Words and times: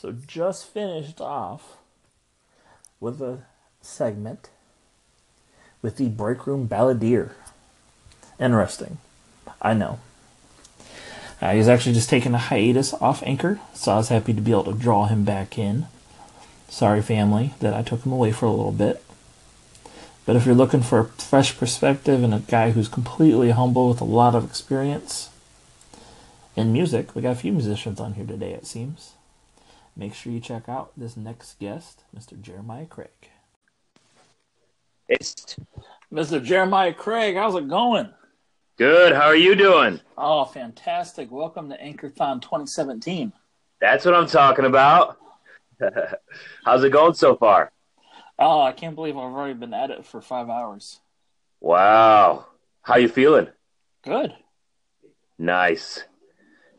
So 0.00 0.12
just 0.12 0.66
finished 0.66 1.20
off 1.20 1.78
with 3.00 3.20
a 3.20 3.40
segment 3.82 4.48
with 5.82 5.96
the 5.96 6.08
break 6.08 6.46
room 6.46 6.68
balladeer. 6.68 7.32
Interesting. 8.38 8.98
I 9.60 9.74
know. 9.74 9.98
Uh, 11.42 11.52
he's 11.54 11.66
actually 11.66 11.94
just 11.94 12.08
taking 12.08 12.32
a 12.32 12.38
hiatus 12.38 12.94
off 12.94 13.24
Anchor, 13.26 13.58
so 13.74 13.90
I 13.90 13.96
was 13.96 14.08
happy 14.08 14.32
to 14.32 14.40
be 14.40 14.52
able 14.52 14.72
to 14.72 14.72
draw 14.72 15.06
him 15.06 15.24
back 15.24 15.58
in. 15.58 15.86
Sorry, 16.68 17.02
family, 17.02 17.54
that 17.58 17.74
I 17.74 17.82
took 17.82 18.04
him 18.04 18.12
away 18.12 18.30
for 18.30 18.46
a 18.46 18.52
little 18.52 18.70
bit. 18.70 19.02
But 20.26 20.36
if 20.36 20.46
you're 20.46 20.54
looking 20.54 20.82
for 20.82 21.00
a 21.00 21.04
fresh 21.06 21.58
perspective 21.58 22.22
and 22.22 22.32
a 22.32 22.38
guy 22.38 22.70
who's 22.70 22.88
completely 22.88 23.50
humble 23.50 23.88
with 23.88 24.00
a 24.00 24.04
lot 24.04 24.36
of 24.36 24.44
experience 24.44 25.30
in 26.54 26.72
music, 26.72 27.16
we 27.16 27.22
got 27.22 27.32
a 27.32 27.40
few 27.40 27.52
musicians 27.52 27.98
on 27.98 28.14
here 28.14 28.26
today, 28.26 28.52
it 28.52 28.64
seems. 28.64 29.14
Make 29.98 30.14
sure 30.14 30.32
you 30.32 30.38
check 30.38 30.68
out 30.68 30.92
this 30.96 31.16
next 31.16 31.58
guest, 31.58 32.04
Mr. 32.16 32.40
Jeremiah 32.40 32.86
Craig. 32.86 33.08
It's 35.08 35.56
Mr. 36.12 36.40
Jeremiah 36.42 36.94
Craig, 36.94 37.34
how's 37.34 37.56
it 37.56 37.68
going? 37.68 38.10
good. 38.76 39.12
How 39.12 39.22
are 39.22 39.34
you 39.34 39.56
doing? 39.56 39.98
Oh, 40.16 40.44
fantastic. 40.44 41.32
Welcome 41.32 41.68
to 41.70 41.76
Anchorthon 41.76 42.40
2017. 42.40 43.32
That's 43.80 44.04
what 44.04 44.14
I'm 44.14 44.28
talking 44.28 44.66
about. 44.66 45.18
How's 46.64 46.84
it 46.84 46.90
going 46.90 47.14
so 47.14 47.34
far? 47.34 47.72
Oh, 48.38 48.62
I 48.62 48.70
can't 48.70 48.94
believe 48.94 49.16
I've 49.16 49.24
already 49.24 49.54
been 49.54 49.74
at 49.74 49.90
it 49.90 50.06
for 50.06 50.20
five 50.20 50.48
hours. 50.48 51.00
Wow. 51.60 52.46
How 52.82 52.98
you 52.98 53.08
feeling? 53.08 53.48
Good. 54.04 54.32
Nice. 55.38 56.04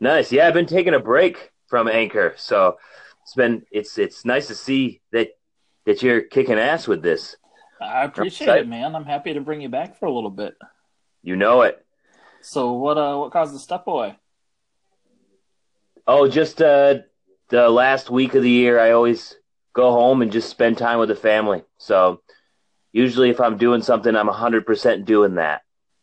Nice. 0.00 0.32
Yeah, 0.32 0.48
I've 0.48 0.54
been 0.54 0.66
taking 0.66 0.94
a 0.94 1.00
break 1.00 1.50
from 1.66 1.86
Anchor, 1.88 2.34
so 2.36 2.78
it's 3.30 3.36
been 3.36 3.62
it's 3.70 3.96
it's 3.96 4.24
nice 4.24 4.48
to 4.48 4.56
see 4.56 5.00
that 5.12 5.28
that 5.86 6.02
you're 6.02 6.20
kicking 6.22 6.58
ass 6.58 6.88
with 6.88 7.00
this. 7.00 7.36
I 7.80 8.02
appreciate 8.02 8.48
it, 8.58 8.66
man. 8.66 8.96
I'm 8.96 9.04
happy 9.04 9.32
to 9.34 9.40
bring 9.40 9.60
you 9.60 9.68
back 9.68 9.96
for 10.00 10.06
a 10.06 10.12
little 10.12 10.30
bit. 10.30 10.56
You 11.22 11.36
know 11.36 11.62
it. 11.62 11.84
So 12.40 12.72
what 12.72 12.98
uh 12.98 13.16
what 13.18 13.30
caused 13.30 13.54
the 13.54 13.60
step 13.60 13.86
away? 13.86 14.16
Oh, 16.08 16.26
just 16.26 16.60
uh 16.60 16.96
the 17.50 17.68
last 17.68 18.10
week 18.10 18.34
of 18.34 18.42
the 18.42 18.50
year 18.50 18.80
I 18.80 18.90
always 18.90 19.36
go 19.74 19.92
home 19.92 20.22
and 20.22 20.32
just 20.32 20.50
spend 20.50 20.76
time 20.76 20.98
with 20.98 21.08
the 21.08 21.14
family. 21.14 21.62
So 21.78 22.22
usually 22.90 23.30
if 23.30 23.40
I'm 23.40 23.58
doing 23.58 23.82
something 23.82 24.16
I'm 24.16 24.28
100% 24.28 25.04
doing 25.04 25.36
that. 25.36 25.62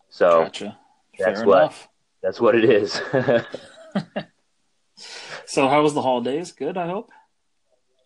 So 0.10 0.44
Gotcha. 0.46 0.78
that's 1.20 1.40
Fair 1.40 1.48
what- 1.48 1.58
enough. 1.58 1.90
that's 2.23 2.40
what 2.40 2.56
it 2.56 2.64
is. 2.64 3.02
So 5.46 5.70
how 5.70 5.82
was 5.82 5.94
the 5.94 6.02
holidays? 6.02 6.52
Good, 6.52 6.78
I 6.78 6.88
hope. 6.88 7.10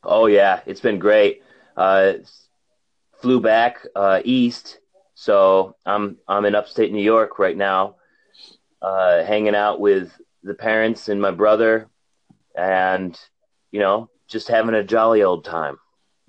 Oh 0.04 0.26
yeah, 0.26 0.62
it's 0.66 0.82
been 0.82 1.00
great. 1.00 1.44
Uh, 1.78 2.14
flew 3.22 3.40
back 3.40 3.86
uh, 3.96 4.22
east, 4.24 4.80
so 5.14 5.76
I'm 5.86 6.18
I'm 6.28 6.46
in 6.46 6.56
upstate 6.56 6.92
New 6.92 7.04
York 7.04 7.40
right 7.40 7.56
now, 7.56 7.96
uh, 8.82 9.24
hanging 9.24 9.56
out 9.56 9.80
with 9.80 10.12
the 10.44 10.54
parents 10.56 11.08
and 11.10 11.22
my 11.22 11.32
brother, 11.32 11.88
and 12.56 13.20
you 13.72 13.80
know 13.80 14.10
just 14.28 14.48
having 14.48 14.76
a 14.76 14.84
jolly 14.84 15.24
old 15.24 15.46
time. 15.46 15.78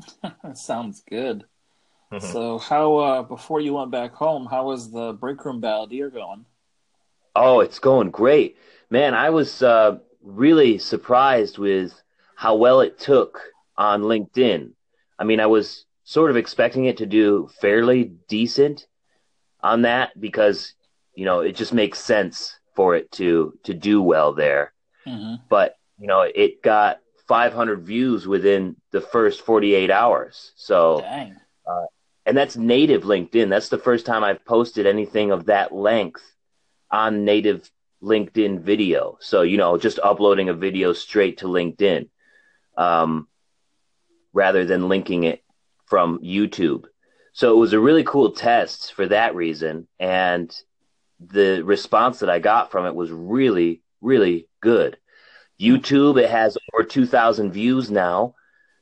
Sounds 0.55 1.03
good. 1.09 1.45
So 2.19 2.59
how 2.59 2.97
uh 2.99 3.23
before 3.23 3.61
you 3.61 3.75
went 3.75 3.91
back 3.91 4.13
home, 4.13 4.47
how 4.47 4.67
was 4.67 4.91
the 4.93 5.15
break 5.15 5.45
room 5.45 5.63
balladeer 5.63 6.13
going? 6.13 6.45
Oh, 7.35 7.61
it's 7.61 7.79
going 7.79 8.11
great, 8.11 8.59
man. 8.91 9.15
I 9.15 9.31
was 9.31 9.63
uh, 9.63 9.99
really 10.23 10.79
surprised 10.79 11.57
with 11.57 11.95
how 12.37 12.57
well 12.57 12.81
it 12.81 12.99
took 12.99 13.41
on 13.83 14.03
LinkedIn. 14.03 14.71
I 15.19 15.25
mean, 15.25 15.41
I 15.41 15.47
was 15.47 15.85
sort 16.05 16.31
of 16.31 16.37
expecting 16.37 16.85
it 16.85 16.99
to 16.99 17.07
do 17.07 17.51
fairly 17.61 18.13
decent 18.29 18.87
on 19.61 19.83
that 19.83 20.19
because 20.19 20.75
you 21.15 21.25
know 21.25 21.41
it 21.41 21.57
just 21.57 21.73
makes 21.73 21.99
sense 21.99 22.59
for 22.77 22.95
it 22.95 23.11
to 23.13 23.59
to 23.65 23.75
do 23.75 24.01
well 24.01 24.33
there. 24.33 24.73
hmm 25.05 25.35
But 25.49 25.77
you 25.99 26.07
know, 26.07 26.23
it 26.23 26.63
got 26.63 27.01
500 27.29 27.83
views 27.83 28.27
within 28.27 28.77
the 28.93 29.01
first 29.01 29.43
48 29.43 29.91
hours. 29.91 30.53
So 30.57 31.01
Dang. 31.01 31.37
and 32.25 32.37
that's 32.37 32.57
native 32.57 33.03
LinkedIn. 33.03 33.49
That's 33.51 33.69
the 33.69 33.79
first 33.89 34.07
time 34.07 34.23
I've 34.23 34.45
posted 34.45 34.87
anything 34.87 35.33
of 35.33 35.47
that 35.47 35.75
length 35.75 36.23
on 36.91 37.25
native 37.25 37.69
LinkedIn 38.01 38.61
video. 38.61 39.19
So, 39.21 39.43
you 39.43 39.57
know, 39.57 39.77
just 39.77 39.99
uploading 39.99 40.49
a 40.49 40.55
video 40.55 40.93
straight 40.93 41.39
to 41.39 41.47
LinkedIn 41.47 42.09
um, 42.77 43.27
rather 44.33 44.65
than 44.65 44.89
linking 44.89 45.25
it 45.25 45.43
from 45.87 46.19
YouTube. 46.21 46.85
So 47.33 47.53
it 47.53 47.59
was 47.59 47.73
a 47.73 47.81
really 47.81 48.05
cool 48.05 48.33
test 48.33 48.93
for 48.95 49.07
that 49.07 49.35
reason. 49.35 49.89
And 49.99 50.55
the 51.21 51.63
response 51.63 52.21
that 52.21 52.31
I 52.31 52.39
got 52.39 52.71
from 52.71 52.87
it 52.87 52.95
was 52.95 53.11
really, 53.11 53.83
really 54.01 54.49
good. 54.61 54.99
YouTube, 55.61 56.21
it 56.21 56.31
has 56.31 56.59
over 56.75 56.85
2,000 56.85 57.53
views 57.53 57.91
now. 57.91 58.35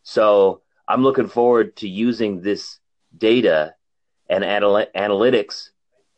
So 0.03 0.63
I'm 0.89 1.03
looking 1.03 1.29
forward 1.29 1.77
to 1.77 1.89
using 1.89 2.41
this 2.41 2.79
data 3.17 3.75
and 4.29 4.45
anal- 4.45 4.87
analytics 4.97 5.71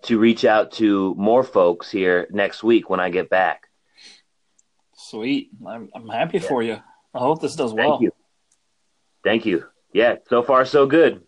to 0.03 0.19
reach 0.19 0.45
out 0.45 0.73
to 0.73 1.15
more 1.17 1.43
folks 1.43 1.91
here 1.91 2.27
next 2.31 2.63
week 2.63 2.91
when 2.91 3.01
I 3.01 3.11
get 3.11 3.31
back. 3.31 3.69
Sweet. 4.95 5.51
I'm 5.67 5.91
I'm 5.95 6.09
happy 6.09 6.39
for 6.39 6.63
you. 6.63 6.79
I 7.15 7.19
hope 7.19 7.41
this 7.41 7.57
does 7.57 7.73
well. 7.73 7.99
Thank 7.99 8.03
you. 8.03 8.13
Thank 9.25 9.47
you. 9.47 9.65
Yeah, 9.93 10.17
so 10.29 10.43
far 10.43 10.65
so 10.65 10.87
good. 10.87 11.23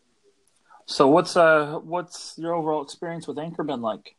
So 0.86 1.08
what's 1.08 1.36
uh 1.36 1.78
what's 1.82 2.34
your 2.36 2.54
overall 2.54 2.82
experience 2.82 3.26
with 3.26 3.38
Anchor 3.38 3.64
been 3.64 3.82
like? 3.82 4.16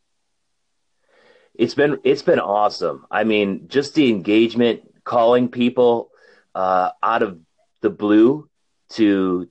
It's 1.54 1.74
been 1.74 1.98
it's 2.04 2.22
been 2.22 2.40
awesome. 2.40 3.06
I 3.10 3.24
mean, 3.24 3.68
just 3.68 3.94
the 3.94 4.08
engagement, 4.08 4.82
calling 5.04 5.48
people 5.48 6.10
uh, 6.54 6.90
out 7.02 7.22
of 7.22 7.38
the 7.82 7.90
blue 7.90 8.48
to 8.90 9.48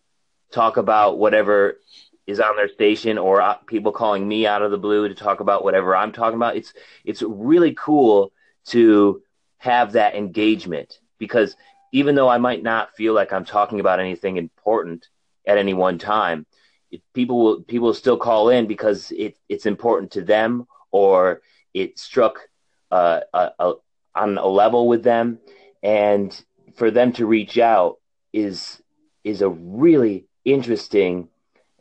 talk 0.51 0.77
about 0.77 1.17
whatever 1.17 1.79
is 2.27 2.39
on 2.39 2.55
their 2.55 2.69
station, 2.69 3.17
or 3.17 3.41
uh, 3.41 3.55
people 3.67 3.91
calling 3.91 4.27
me 4.27 4.47
out 4.47 4.61
of 4.61 4.71
the 4.71 4.77
blue 4.77 5.07
to 5.07 5.15
talk 5.15 5.39
about 5.39 5.63
whatever 5.63 5.95
I'm 5.95 6.11
talking 6.11 6.35
about. 6.35 6.57
It's 6.57 6.73
it's 7.03 7.21
really 7.21 7.73
cool 7.75 8.31
to 8.67 9.21
have 9.57 9.93
that 9.93 10.15
engagement 10.15 10.99
because 11.17 11.55
even 11.95 12.13
though 12.13 12.27
I 12.27 12.39
might 12.39 12.61
not 12.61 12.93
feel 12.93 13.13
like 13.13 13.31
I'm 13.31 13.45
talking 13.45 13.79
about 13.79 14.01
anything 14.01 14.35
important 14.35 15.07
at 15.47 15.57
any 15.57 15.73
one 15.73 15.97
time, 15.97 16.45
it, 16.91 17.01
people 17.13 17.41
will 17.41 17.61
people 17.61 17.87
will 17.87 17.93
still 17.93 18.17
call 18.17 18.49
in 18.49 18.67
because 18.67 19.11
it, 19.11 19.37
it's 19.47 19.65
important 19.65 20.11
to 20.11 20.21
them 20.21 20.67
or 20.91 21.41
it 21.73 21.97
struck 21.97 22.49
uh, 22.91 23.21
a, 23.33 23.51
a, 23.59 23.73
on 24.13 24.37
a 24.37 24.45
level 24.45 24.89
with 24.89 25.03
them, 25.03 25.39
and 25.81 26.29
for 26.75 26.91
them 26.91 27.13
to 27.13 27.25
reach 27.25 27.57
out 27.57 27.95
is 28.33 28.81
is 29.23 29.41
a 29.41 29.47
really 29.47 30.25
interesting 30.43 31.29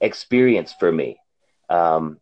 experience 0.00 0.72
for 0.78 0.92
me. 0.92 1.18
Um, 1.68 2.20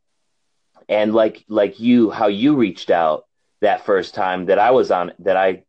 and 0.89 1.13
like 1.13 1.45
like 1.47 1.79
you, 1.79 2.11
how 2.11 2.29
you 2.29 2.57
reached 2.57 2.91
out 2.91 3.27
that 3.61 3.85
first 3.85 4.15
time 4.15 4.47
that 4.47 4.59
I 4.59 4.71
was 4.71 4.91
on 4.91 5.13
that 5.19 5.37
I 5.37 5.65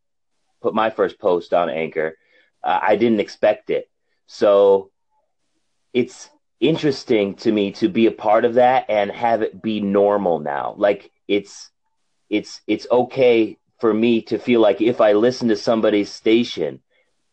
put 0.63 0.73
my 0.73 0.89
first 0.89 1.19
post 1.19 1.53
on 1.53 1.69
Anchor, 1.69 2.17
uh, 2.63 2.79
I 2.81 2.95
didn't 2.95 3.19
expect 3.19 3.69
it. 3.69 3.89
So 4.25 4.89
it's 5.93 6.29
interesting 6.59 7.35
to 7.35 7.51
me 7.51 7.73
to 7.73 7.89
be 7.89 8.07
a 8.07 8.11
part 8.11 8.45
of 8.45 8.55
that 8.55 8.85
and 8.89 9.11
have 9.11 9.41
it 9.41 9.61
be 9.61 9.81
normal 9.81 10.39
now. 10.39 10.73
Like 10.77 11.11
it's 11.27 11.69
it's 12.29 12.61
it's 12.65 12.87
okay 12.89 13.57
for 13.79 13.93
me 13.93 14.21
to 14.23 14.39
feel 14.39 14.61
like 14.61 14.81
if 14.81 15.01
I 15.01 15.11
listen 15.13 15.49
to 15.49 15.57
somebody's 15.57 16.11
station 16.11 16.81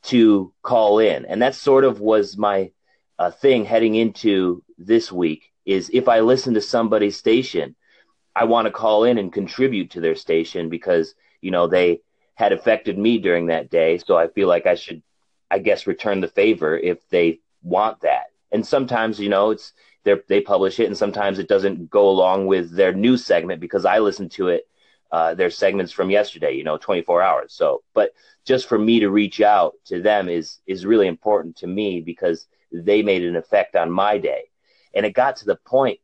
to 0.02 0.52
call 0.62 0.98
in. 0.98 1.24
And 1.24 1.42
that 1.42 1.54
sort 1.54 1.84
of 1.84 2.00
was 2.00 2.36
my 2.36 2.72
uh, 3.18 3.30
thing 3.30 3.64
heading 3.64 3.94
into 3.94 4.64
this 4.78 5.12
week 5.12 5.52
is 5.64 5.90
if 5.92 6.08
I 6.08 6.20
listen 6.20 6.54
to 6.54 6.60
somebody's 6.60 7.16
station, 7.16 7.76
I 8.34 8.44
want 8.44 8.66
to 8.66 8.72
call 8.72 9.04
in 9.04 9.18
and 9.18 9.32
contribute 9.32 9.90
to 9.92 10.00
their 10.00 10.14
station 10.14 10.70
because, 10.70 11.14
you 11.40 11.50
know, 11.50 11.66
they 11.66 12.00
had 12.40 12.52
affected 12.52 12.96
me 12.96 13.18
during 13.18 13.46
that 13.46 13.70
day. 13.70 13.98
So 13.98 14.16
I 14.16 14.28
feel 14.28 14.48
like 14.48 14.66
I 14.66 14.74
should, 14.74 15.02
I 15.50 15.58
guess, 15.58 15.86
return 15.86 16.22
the 16.22 16.28
favor 16.28 16.76
if 16.76 17.06
they 17.10 17.40
want 17.62 18.00
that. 18.00 18.28
And 18.50 18.66
sometimes, 18.66 19.20
you 19.20 19.28
know, 19.28 19.50
it's 19.50 19.74
they 20.04 20.14
they 20.26 20.40
publish 20.40 20.80
it, 20.80 20.86
and 20.86 20.96
sometimes 20.96 21.38
it 21.38 21.48
doesn't 21.48 21.90
go 21.90 22.08
along 22.08 22.46
with 22.46 22.74
their 22.74 22.94
news 22.94 23.26
segment 23.26 23.60
because 23.60 23.84
I 23.84 23.98
listened 23.98 24.30
to 24.32 24.48
it, 24.48 24.66
uh, 25.12 25.34
their 25.34 25.50
segments 25.50 25.92
from 25.92 26.08
yesterday, 26.10 26.54
you 26.54 26.64
know, 26.64 26.78
24 26.78 27.20
hours. 27.20 27.52
So, 27.52 27.82
but 27.92 28.14
just 28.46 28.66
for 28.66 28.78
me 28.78 29.00
to 29.00 29.10
reach 29.10 29.42
out 29.42 29.74
to 29.84 30.00
them 30.00 30.30
is 30.30 30.60
is 30.66 30.86
really 30.86 31.08
important 31.08 31.56
to 31.58 31.66
me 31.66 32.00
because 32.00 32.46
they 32.72 33.02
made 33.02 33.22
an 33.22 33.36
effect 33.36 33.76
on 33.76 33.90
my 33.90 34.16
day, 34.16 34.44
and 34.94 35.04
it 35.04 35.12
got 35.12 35.36
to 35.36 35.44
the 35.44 35.56
point 35.56 36.00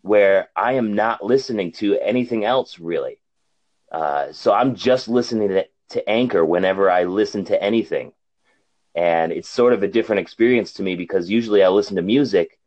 where 0.00 0.48
I 0.56 0.72
am 0.72 0.94
not 0.94 1.22
listening 1.22 1.72
to 1.72 1.98
anything 2.00 2.46
else 2.46 2.78
really. 2.78 3.18
Uh, 3.92 4.32
so 4.32 4.52
I'm 4.52 4.74
just 4.74 5.06
listening 5.06 5.48
to, 5.50 5.64
to 5.90 6.08
Anchor 6.08 6.44
whenever 6.44 6.90
I 6.90 7.04
listen 7.04 7.44
to 7.46 7.62
anything. 7.62 8.12
and 8.96 9.32
it's 9.32 9.48
sort 9.48 9.72
of 9.72 9.82
a 9.82 9.88
different 9.88 10.20
experience 10.20 10.74
to 10.74 10.82
me 10.82 10.94
because 10.94 11.28
usually 11.28 11.64
I 11.64 11.68
listen 11.68 11.96
to 11.96 12.02
music, 12.02 12.58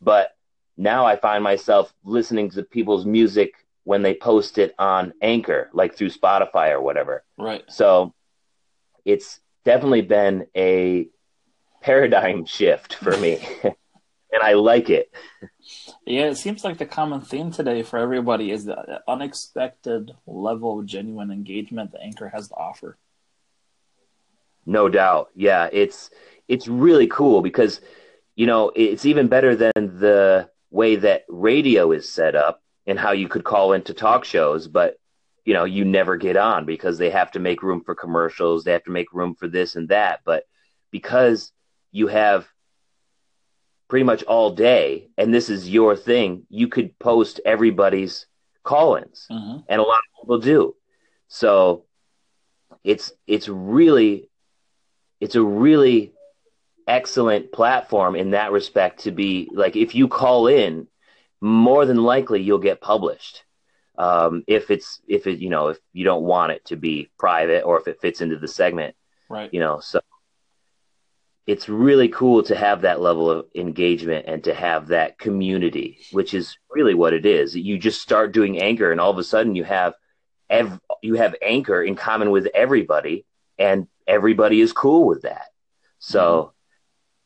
but 0.00 0.36
now 0.76 1.06
I 1.06 1.16
find 1.16 1.42
myself 1.44 1.94
listening 2.04 2.50
to 2.50 2.62
people's 2.64 3.06
music 3.06 3.54
when 3.84 4.02
they 4.02 4.14
post 4.14 4.58
it 4.58 4.74
on 4.78 5.12
Anchor, 5.22 5.70
like 5.72 5.94
through 5.96 6.10
Spotify 6.10 6.72
or 6.72 6.80
whatever. 6.80 7.24
Right. 7.38 7.64
So 7.68 8.12
it's 9.04 9.40
definitely 9.64 10.02
been 10.02 10.46
a 10.56 11.08
paradigm 11.80 12.44
shift 12.56 12.94
for 12.94 13.16
me, 13.16 13.38
and 14.32 14.42
I 14.42 14.54
like 14.54 14.90
it. 14.90 15.12
Yeah, 16.06 16.26
it 16.26 16.36
seems 16.36 16.64
like 16.64 16.78
the 16.78 16.86
common 16.86 17.20
theme 17.20 17.50
today 17.50 17.82
for 17.82 17.98
everybody 17.98 18.50
is 18.50 18.64
the 18.64 19.02
unexpected 19.06 20.12
level 20.26 20.80
of 20.80 20.86
genuine 20.86 21.30
engagement 21.30 21.92
that 21.92 22.02
Anchor 22.02 22.28
has 22.28 22.48
to 22.48 22.54
offer. 22.54 22.96
No 24.64 24.88
doubt. 24.88 25.30
Yeah, 25.34 25.68
it's 25.72 26.10
it's 26.46 26.68
really 26.68 27.06
cool 27.06 27.42
because 27.42 27.80
you 28.38 28.46
know, 28.46 28.70
it's 28.76 29.04
even 29.04 29.26
better 29.26 29.56
than 29.56 29.72
the 29.98 30.48
way 30.70 30.94
that 30.94 31.24
radio 31.28 31.90
is 31.90 32.08
set 32.08 32.36
up 32.36 32.62
and 32.86 32.96
how 32.96 33.10
you 33.10 33.28
could 33.28 33.42
call 33.42 33.72
into 33.72 33.92
talk 33.92 34.24
shows, 34.24 34.68
but 34.68 34.96
you 35.44 35.54
know, 35.54 35.64
you 35.64 35.84
never 35.84 36.16
get 36.16 36.36
on 36.36 36.64
because 36.64 36.98
they 36.98 37.10
have 37.10 37.32
to 37.32 37.40
make 37.40 37.64
room 37.64 37.82
for 37.82 37.96
commercials, 37.96 38.62
they 38.62 38.70
have 38.70 38.84
to 38.84 38.92
make 38.92 39.12
room 39.12 39.34
for 39.34 39.48
this 39.48 39.74
and 39.74 39.88
that, 39.88 40.20
but 40.24 40.44
because 40.92 41.50
you 41.90 42.06
have 42.06 42.46
pretty 43.88 44.04
much 44.04 44.22
all 44.24 44.50
day 44.50 45.08
and 45.16 45.32
this 45.32 45.48
is 45.48 45.68
your 45.68 45.96
thing, 45.96 46.44
you 46.50 46.68
could 46.68 46.98
post 46.98 47.40
everybody's 47.44 48.26
call-ins. 48.62 49.26
Mm-hmm. 49.30 49.60
And 49.68 49.80
a 49.80 49.84
lot 49.84 49.98
of 49.98 50.22
people 50.22 50.38
do. 50.38 50.74
So 51.28 51.84
it's 52.84 53.12
it's 53.26 53.48
really 53.48 54.28
it's 55.20 55.34
a 55.34 55.42
really 55.42 56.12
excellent 56.86 57.52
platform 57.52 58.16
in 58.16 58.30
that 58.30 58.52
respect 58.52 59.00
to 59.00 59.10
be 59.10 59.48
like 59.52 59.76
if 59.76 59.94
you 59.94 60.08
call 60.08 60.46
in 60.46 60.86
more 61.40 61.84
than 61.84 61.98
likely 61.98 62.40
you'll 62.40 62.58
get 62.58 62.80
published 62.80 63.44
um, 63.98 64.42
if 64.46 64.70
it's 64.70 65.00
if 65.06 65.26
it 65.26 65.38
you 65.38 65.50
know 65.50 65.68
if 65.68 65.78
you 65.92 66.04
don't 66.04 66.22
want 66.22 66.52
it 66.52 66.64
to 66.64 66.76
be 66.76 67.10
private 67.18 67.62
or 67.62 67.78
if 67.78 67.88
it 67.88 68.00
fits 68.00 68.20
into 68.20 68.38
the 68.38 68.48
segment 68.48 68.94
Right. 69.28 69.52
you 69.52 69.60
know 69.60 69.80
so 69.80 70.00
it's 71.48 71.66
really 71.66 72.10
cool 72.10 72.42
to 72.42 72.54
have 72.54 72.82
that 72.82 73.00
level 73.00 73.30
of 73.30 73.46
engagement 73.54 74.26
and 74.28 74.44
to 74.44 74.52
have 74.54 74.88
that 74.88 75.18
community 75.18 75.98
which 76.12 76.34
is 76.34 76.58
really 76.70 76.92
what 76.92 77.14
it 77.14 77.24
is. 77.24 77.56
You 77.56 77.78
just 77.78 78.02
start 78.02 78.32
doing 78.32 78.60
anchor 78.60 78.92
and 78.92 79.00
all 79.00 79.10
of 79.10 79.16
a 79.16 79.24
sudden 79.24 79.56
you 79.56 79.64
have 79.64 79.94
ev- 80.50 80.78
you 81.02 81.14
have 81.14 81.34
anchor 81.40 81.82
in 81.82 81.96
common 81.96 82.30
with 82.30 82.48
everybody 82.54 83.24
and 83.58 83.88
everybody 84.06 84.60
is 84.60 84.74
cool 84.74 85.06
with 85.06 85.22
that. 85.22 85.46
So 85.98 86.52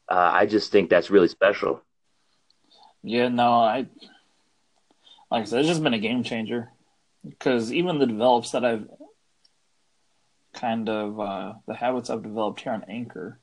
uh, 0.09 0.31
i 0.35 0.47
just 0.47 0.71
think 0.71 0.89
that's 0.89 1.11
really 1.11 1.29
special. 1.29 1.83
Yeah, 3.03 3.29
no, 3.29 3.55
I 3.55 3.87
like 5.33 5.43
I 5.43 5.45
said, 5.47 5.61
it's 5.61 5.69
just 5.69 5.83
been 5.83 5.95
a 5.95 5.99
game 5.99 6.23
changer. 6.23 6.71
Because 7.29 7.73
even 7.73 7.99
the 7.99 8.07
develops 8.07 8.53
that 8.53 8.65
I've 8.65 8.89
kind 10.55 10.89
of 10.89 11.19
uh, 11.19 11.53
the 11.67 11.75
habits 11.75 12.09
I've 12.09 12.23
developed 12.23 12.61
here 12.61 12.73
on 12.73 12.85
Anchor, 12.89 13.41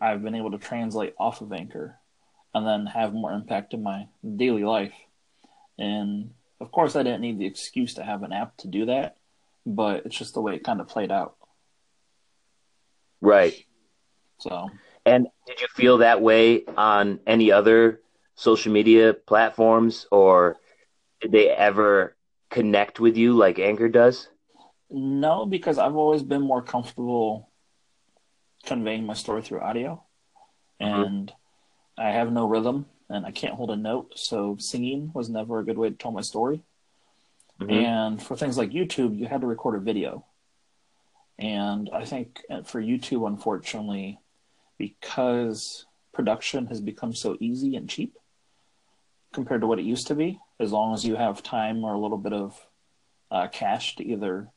I've 0.00 0.22
been 0.22 0.34
able 0.34 0.52
to 0.52 0.58
translate 0.58 1.14
off 1.18 1.40
of 1.40 1.52
Anchor 1.52 1.98
and 2.54 2.66
then 2.66 2.86
have 2.86 3.12
more 3.12 3.32
impact 3.32 3.74
in 3.74 3.82
my 3.82 4.08
daily 4.36 4.64
life. 4.64 4.94
And 5.78 6.30
of 6.60 6.70
course, 6.72 6.96
I 6.96 7.02
didn't 7.02 7.20
need 7.20 7.38
the 7.38 7.46
excuse 7.46 7.94
to 7.94 8.04
have 8.04 8.22
an 8.22 8.32
app 8.32 8.56
to 8.58 8.68
do 8.68 8.86
that, 8.86 9.16
but 9.66 10.06
it's 10.06 10.16
just 10.16 10.34
the 10.34 10.40
way 10.40 10.54
it 10.54 10.64
kind 10.64 10.80
of 10.80 10.88
played 10.88 11.10
out. 11.12 11.36
right 13.20 13.54
So 14.40 14.68
and 15.04 15.26
did 15.46 15.60
you 15.60 15.68
feel 15.74 15.98
that 15.98 16.20
way 16.20 16.64
on 16.76 17.20
any 17.26 17.50
other 17.50 18.00
social 18.34 18.72
media 18.72 19.14
platforms 19.14 20.06
or 20.10 20.56
did 21.20 21.32
they 21.32 21.48
ever 21.48 22.16
connect 22.50 23.00
with 23.00 23.16
you 23.16 23.34
like 23.34 23.58
anchor 23.58 23.88
does 23.88 24.28
No, 24.90 25.44
because 25.44 25.78
I've 25.78 25.96
always 25.96 26.22
been 26.22 26.42
more 26.42 26.62
comfortable 26.62 27.47
conveying 28.64 29.06
my 29.06 29.14
story 29.14 29.42
through 29.42 29.60
audio, 29.60 30.02
Mhm. 30.80 31.06
and 31.06 31.34
I 31.96 32.10
have 32.10 32.32
no 32.32 32.46
rhythm, 32.46 32.86
and 33.08 33.26
I 33.26 33.30
can't 33.30 33.54
hold 33.54 33.70
a 33.70 33.76
note, 33.76 34.18
so 34.18 34.56
singing 34.58 35.12
was 35.14 35.28
never 35.28 35.58
a 35.58 35.64
good 35.64 35.78
way 35.78 35.90
to 35.90 35.96
tell 35.96 36.12
my 36.12 36.20
story. 36.20 36.62
Mhm. 37.58 37.72
And 37.72 38.22
for 38.22 38.36
things 38.36 38.56
like 38.56 38.70
YouTube, 38.70 39.16
you 39.16 39.26
had 39.26 39.40
to 39.40 39.46
record 39.46 39.74
a 39.74 39.80
video, 39.80 40.24
and 41.38 41.90
I 41.92 42.04
think 42.04 42.42
for 42.64 42.80
YouTube, 42.80 43.26
unfortunately, 43.26 44.20
because 44.76 45.86
production 46.12 46.66
has 46.66 46.80
become 46.80 47.14
so 47.14 47.36
easy 47.40 47.76
and 47.76 47.88
cheap 47.88 48.16
compared 49.32 49.60
to 49.60 49.66
what 49.66 49.78
it 49.78 49.84
used 49.84 50.06
to 50.08 50.14
be, 50.14 50.40
as 50.58 50.72
long 50.72 50.94
as 50.94 51.04
you 51.04 51.16
have 51.16 51.42
time 51.42 51.84
or 51.84 51.94
a 51.94 51.98
little 51.98 52.18
bit 52.18 52.32
of 52.32 52.66
uh, 53.30 53.46
cash 53.48 53.94
to 53.96 54.04
either 54.04 54.50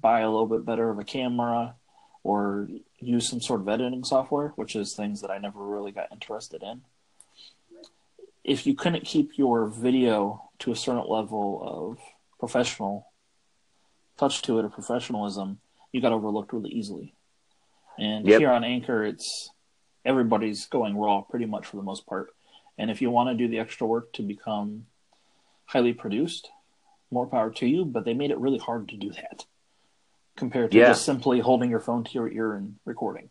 buy 0.00 0.20
a 0.20 0.30
little 0.30 0.46
bit 0.46 0.64
better 0.64 0.90
of 0.90 0.98
a 0.98 1.04
camera 1.04 1.74
or 2.24 2.68
use 2.98 3.28
some 3.28 3.40
sort 3.40 3.60
of 3.60 3.68
editing 3.68 4.02
software, 4.02 4.48
which 4.56 4.74
is 4.74 4.94
things 4.94 5.20
that 5.20 5.30
I 5.30 5.38
never 5.38 5.62
really 5.62 5.92
got 5.92 6.10
interested 6.10 6.62
in. 6.62 6.80
If 8.42 8.66
you 8.66 8.74
couldn't 8.74 9.04
keep 9.04 9.38
your 9.38 9.66
video 9.66 10.50
to 10.60 10.72
a 10.72 10.76
certain 10.76 11.06
level 11.06 11.60
of 11.62 11.98
professional 12.40 13.08
touch 14.16 14.42
to 14.42 14.58
it 14.58 14.64
or 14.64 14.70
professionalism, 14.70 15.60
you 15.92 16.00
got 16.00 16.12
overlooked 16.12 16.52
really 16.52 16.70
easily. 16.70 17.14
And 17.98 18.26
Yep. 18.26 18.40
here 18.40 18.50
on 18.50 18.64
Anchor, 18.64 19.04
it's 19.04 19.50
everybody's 20.04 20.66
going 20.66 20.96
raw 20.96 21.20
pretty 21.20 21.46
much 21.46 21.66
for 21.66 21.76
the 21.76 21.82
most 21.82 22.06
part. 22.06 22.34
And 22.78 22.90
if 22.90 23.00
you 23.02 23.10
want 23.10 23.30
to 23.30 23.34
do 23.34 23.48
the 23.48 23.58
extra 23.58 23.86
work 23.86 24.12
to 24.14 24.22
become 24.22 24.86
highly 25.66 25.92
produced, 25.92 26.50
more 27.10 27.26
power 27.26 27.50
to 27.50 27.66
you. 27.66 27.84
But 27.84 28.04
they 28.04 28.14
made 28.14 28.30
it 28.30 28.38
really 28.38 28.58
hard 28.58 28.88
to 28.88 28.96
do 28.96 29.10
that 29.12 29.46
compared 30.36 30.70
to 30.72 30.78
Yeah. 30.78 30.88
just 30.88 31.04
simply 31.04 31.40
holding 31.40 31.70
your 31.70 31.80
phone 31.80 32.04
to 32.04 32.12
your 32.12 32.28
ear 32.28 32.54
and 32.54 32.76
recording. 32.84 33.30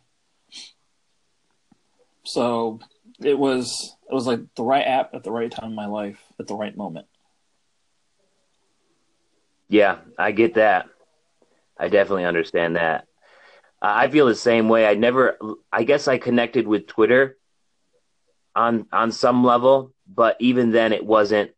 So 2.23 2.79
it 3.21 3.37
was 3.37 3.95
it 4.09 4.13
was 4.13 4.25
like 4.27 4.39
the 4.55 4.63
right 4.63 4.85
app 4.85 5.13
at 5.13 5.23
the 5.23 5.31
right 5.31 5.51
time 5.51 5.71
in 5.71 5.75
my 5.75 5.87
life 5.87 6.21
at 6.39 6.47
the 6.47 6.55
right 6.55 6.75
moment. 6.75 7.07
Yeah, 9.67 9.97
I 10.17 10.31
get 10.31 10.53
that. 10.55 10.87
I 11.77 11.89
definitely 11.89 12.25
understand 12.25 12.75
that. 12.75 13.07
I 13.81 14.07
feel 14.07 14.27
the 14.27 14.35
same 14.35 14.69
way. 14.69 14.85
I 14.85 14.93
never, 14.93 15.37
I 15.71 15.83
guess 15.83 16.07
I 16.07 16.17
connected 16.17 16.67
with 16.67 16.87
Twitter 16.87 17.37
on 18.55 18.85
on 18.93 19.11
some 19.11 19.43
level, 19.43 19.91
but 20.07 20.37
even 20.39 20.71
then, 20.71 20.93
it 20.93 21.05
wasn't 21.05 21.51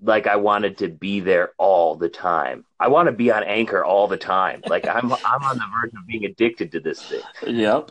like 0.00 0.26
I 0.26 0.36
wanted 0.36 0.78
to 0.78 0.88
be 0.88 1.20
there 1.20 1.52
all 1.58 1.96
the 1.96 2.08
time. 2.08 2.64
I 2.78 2.88
want 2.88 3.06
to 3.06 3.12
be 3.12 3.30
on 3.30 3.42
Anchor 3.42 3.84
all 3.84 4.06
the 4.08 4.16
time. 4.16 4.62
Like 4.66 4.86
I'm, 4.88 5.12
I'm 5.12 5.42
on 5.42 5.58
the 5.58 5.64
verge 5.80 5.92
of 5.94 6.06
being 6.06 6.24
addicted 6.24 6.72
to 6.72 6.80
this 6.80 7.02
thing. 7.02 7.22
Yep. 7.46 7.90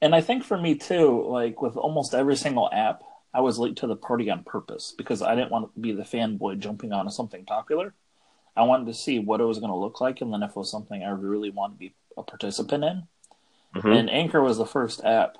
And 0.00 0.14
I 0.14 0.20
think 0.20 0.44
for 0.44 0.58
me 0.58 0.74
too, 0.74 1.26
like 1.28 1.60
with 1.62 1.76
almost 1.76 2.14
every 2.14 2.36
single 2.36 2.68
app, 2.72 3.02
I 3.32 3.40
was 3.40 3.58
late 3.58 3.76
to 3.76 3.86
the 3.86 3.96
party 3.96 4.30
on 4.30 4.44
purpose 4.44 4.94
because 4.96 5.22
I 5.22 5.34
didn't 5.34 5.50
want 5.50 5.74
to 5.74 5.80
be 5.80 5.92
the 5.92 6.04
fanboy 6.04 6.60
jumping 6.60 6.92
onto 6.92 7.10
something 7.10 7.44
popular. 7.44 7.94
I 8.56 8.62
wanted 8.62 8.86
to 8.86 8.94
see 8.94 9.18
what 9.18 9.40
it 9.40 9.44
was 9.44 9.58
going 9.58 9.72
to 9.72 9.76
look 9.76 10.00
like, 10.00 10.20
and 10.20 10.32
then 10.32 10.44
if 10.44 10.50
it 10.50 10.56
was 10.56 10.70
something 10.70 11.02
I 11.02 11.10
really 11.10 11.50
wanted 11.50 11.74
to 11.74 11.78
be 11.78 11.94
a 12.16 12.22
participant 12.22 12.84
in. 12.84 13.08
Mhm. 13.74 13.98
And 13.98 14.10
Anchor 14.10 14.40
was 14.40 14.58
the 14.58 14.66
first 14.66 15.02
app 15.04 15.36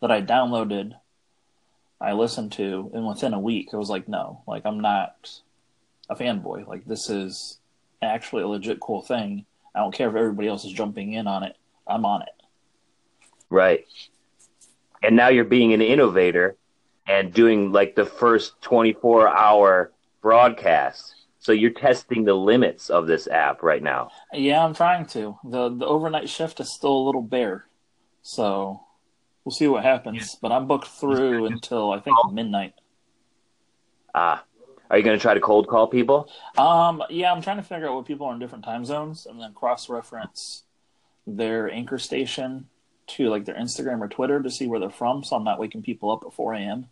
that 0.00 0.12
I 0.12 0.22
downloaded, 0.22 0.94
I 2.00 2.12
listened 2.12 2.52
to, 2.52 2.90
and 2.94 3.06
within 3.06 3.34
a 3.34 3.40
week, 3.40 3.70
I 3.72 3.76
was 3.76 3.90
like, 3.90 4.08
no, 4.08 4.42
like 4.46 4.64
I'm 4.64 4.80
not 4.80 5.30
a 6.08 6.14
fanboy. 6.14 6.66
Like 6.66 6.84
this 6.84 7.10
is 7.10 7.58
actually 8.00 8.42
a 8.42 8.48
legit 8.48 8.80
cool 8.80 9.02
thing. 9.02 9.44
I 9.74 9.80
don't 9.80 9.94
care 9.94 10.08
if 10.08 10.14
everybody 10.14 10.48
else 10.48 10.64
is 10.64 10.72
jumping 10.72 11.12
in 11.12 11.26
on 11.26 11.42
it. 11.42 11.56
I'm 11.86 12.04
on 12.04 12.22
it. 12.22 12.28
Right. 13.50 13.86
And 15.02 15.16
now 15.16 15.28
you're 15.28 15.44
being 15.44 15.72
an 15.72 15.82
innovator 15.82 16.56
and 17.06 17.32
doing 17.32 17.72
like 17.72 17.94
the 17.94 18.04
first 18.04 18.60
24 18.62 19.28
hour 19.28 19.92
broadcast. 20.20 21.14
So 21.40 21.52
you're 21.52 21.70
testing 21.70 22.24
the 22.24 22.34
limits 22.34 22.90
of 22.90 23.06
this 23.06 23.26
app 23.28 23.62
right 23.62 23.82
now. 23.82 24.10
Yeah, 24.32 24.64
I'm 24.64 24.74
trying 24.74 25.06
to. 25.06 25.38
the 25.44 25.70
The 25.70 25.86
overnight 25.86 26.28
shift 26.28 26.60
is 26.60 26.74
still 26.74 26.92
a 26.92 27.06
little 27.06 27.22
bare, 27.22 27.66
so 28.22 28.82
we'll 29.48 29.54
see 29.54 29.66
what 29.66 29.82
happens. 29.82 30.36
But 30.42 30.52
I'm 30.52 30.66
booked 30.66 30.88
through 30.88 31.46
until 31.46 31.90
I 31.90 32.00
think 32.00 32.16
midnight. 32.30 32.74
Ah, 34.14 34.44
are 34.90 34.98
you 34.98 35.02
going 35.02 35.16
to 35.16 35.22
try 35.22 35.32
to 35.32 35.40
cold 35.40 35.68
call 35.68 35.86
people? 35.86 36.30
Um, 36.58 37.02
yeah, 37.08 37.32
I'm 37.32 37.40
trying 37.40 37.56
to 37.56 37.62
figure 37.62 37.88
out 37.88 37.94
what 37.94 38.04
people 38.04 38.26
are 38.26 38.34
in 38.34 38.38
different 38.38 38.66
time 38.66 38.84
zones, 38.84 39.24
and 39.24 39.40
then 39.40 39.54
cross 39.54 39.88
reference 39.88 40.64
their 41.26 41.70
anchor 41.70 41.98
station 41.98 42.66
to 43.06 43.30
like 43.30 43.46
their 43.46 43.54
Instagram 43.54 44.00
or 44.00 44.08
Twitter 44.08 44.42
to 44.42 44.50
see 44.50 44.66
where 44.66 44.78
they're 44.78 44.90
from, 44.90 45.24
so 45.24 45.36
I'm 45.36 45.44
not 45.44 45.58
waking 45.58 45.82
people 45.82 46.10
up 46.10 46.24
at 46.26 46.34
4 46.34 46.52
a.m. 46.52 46.88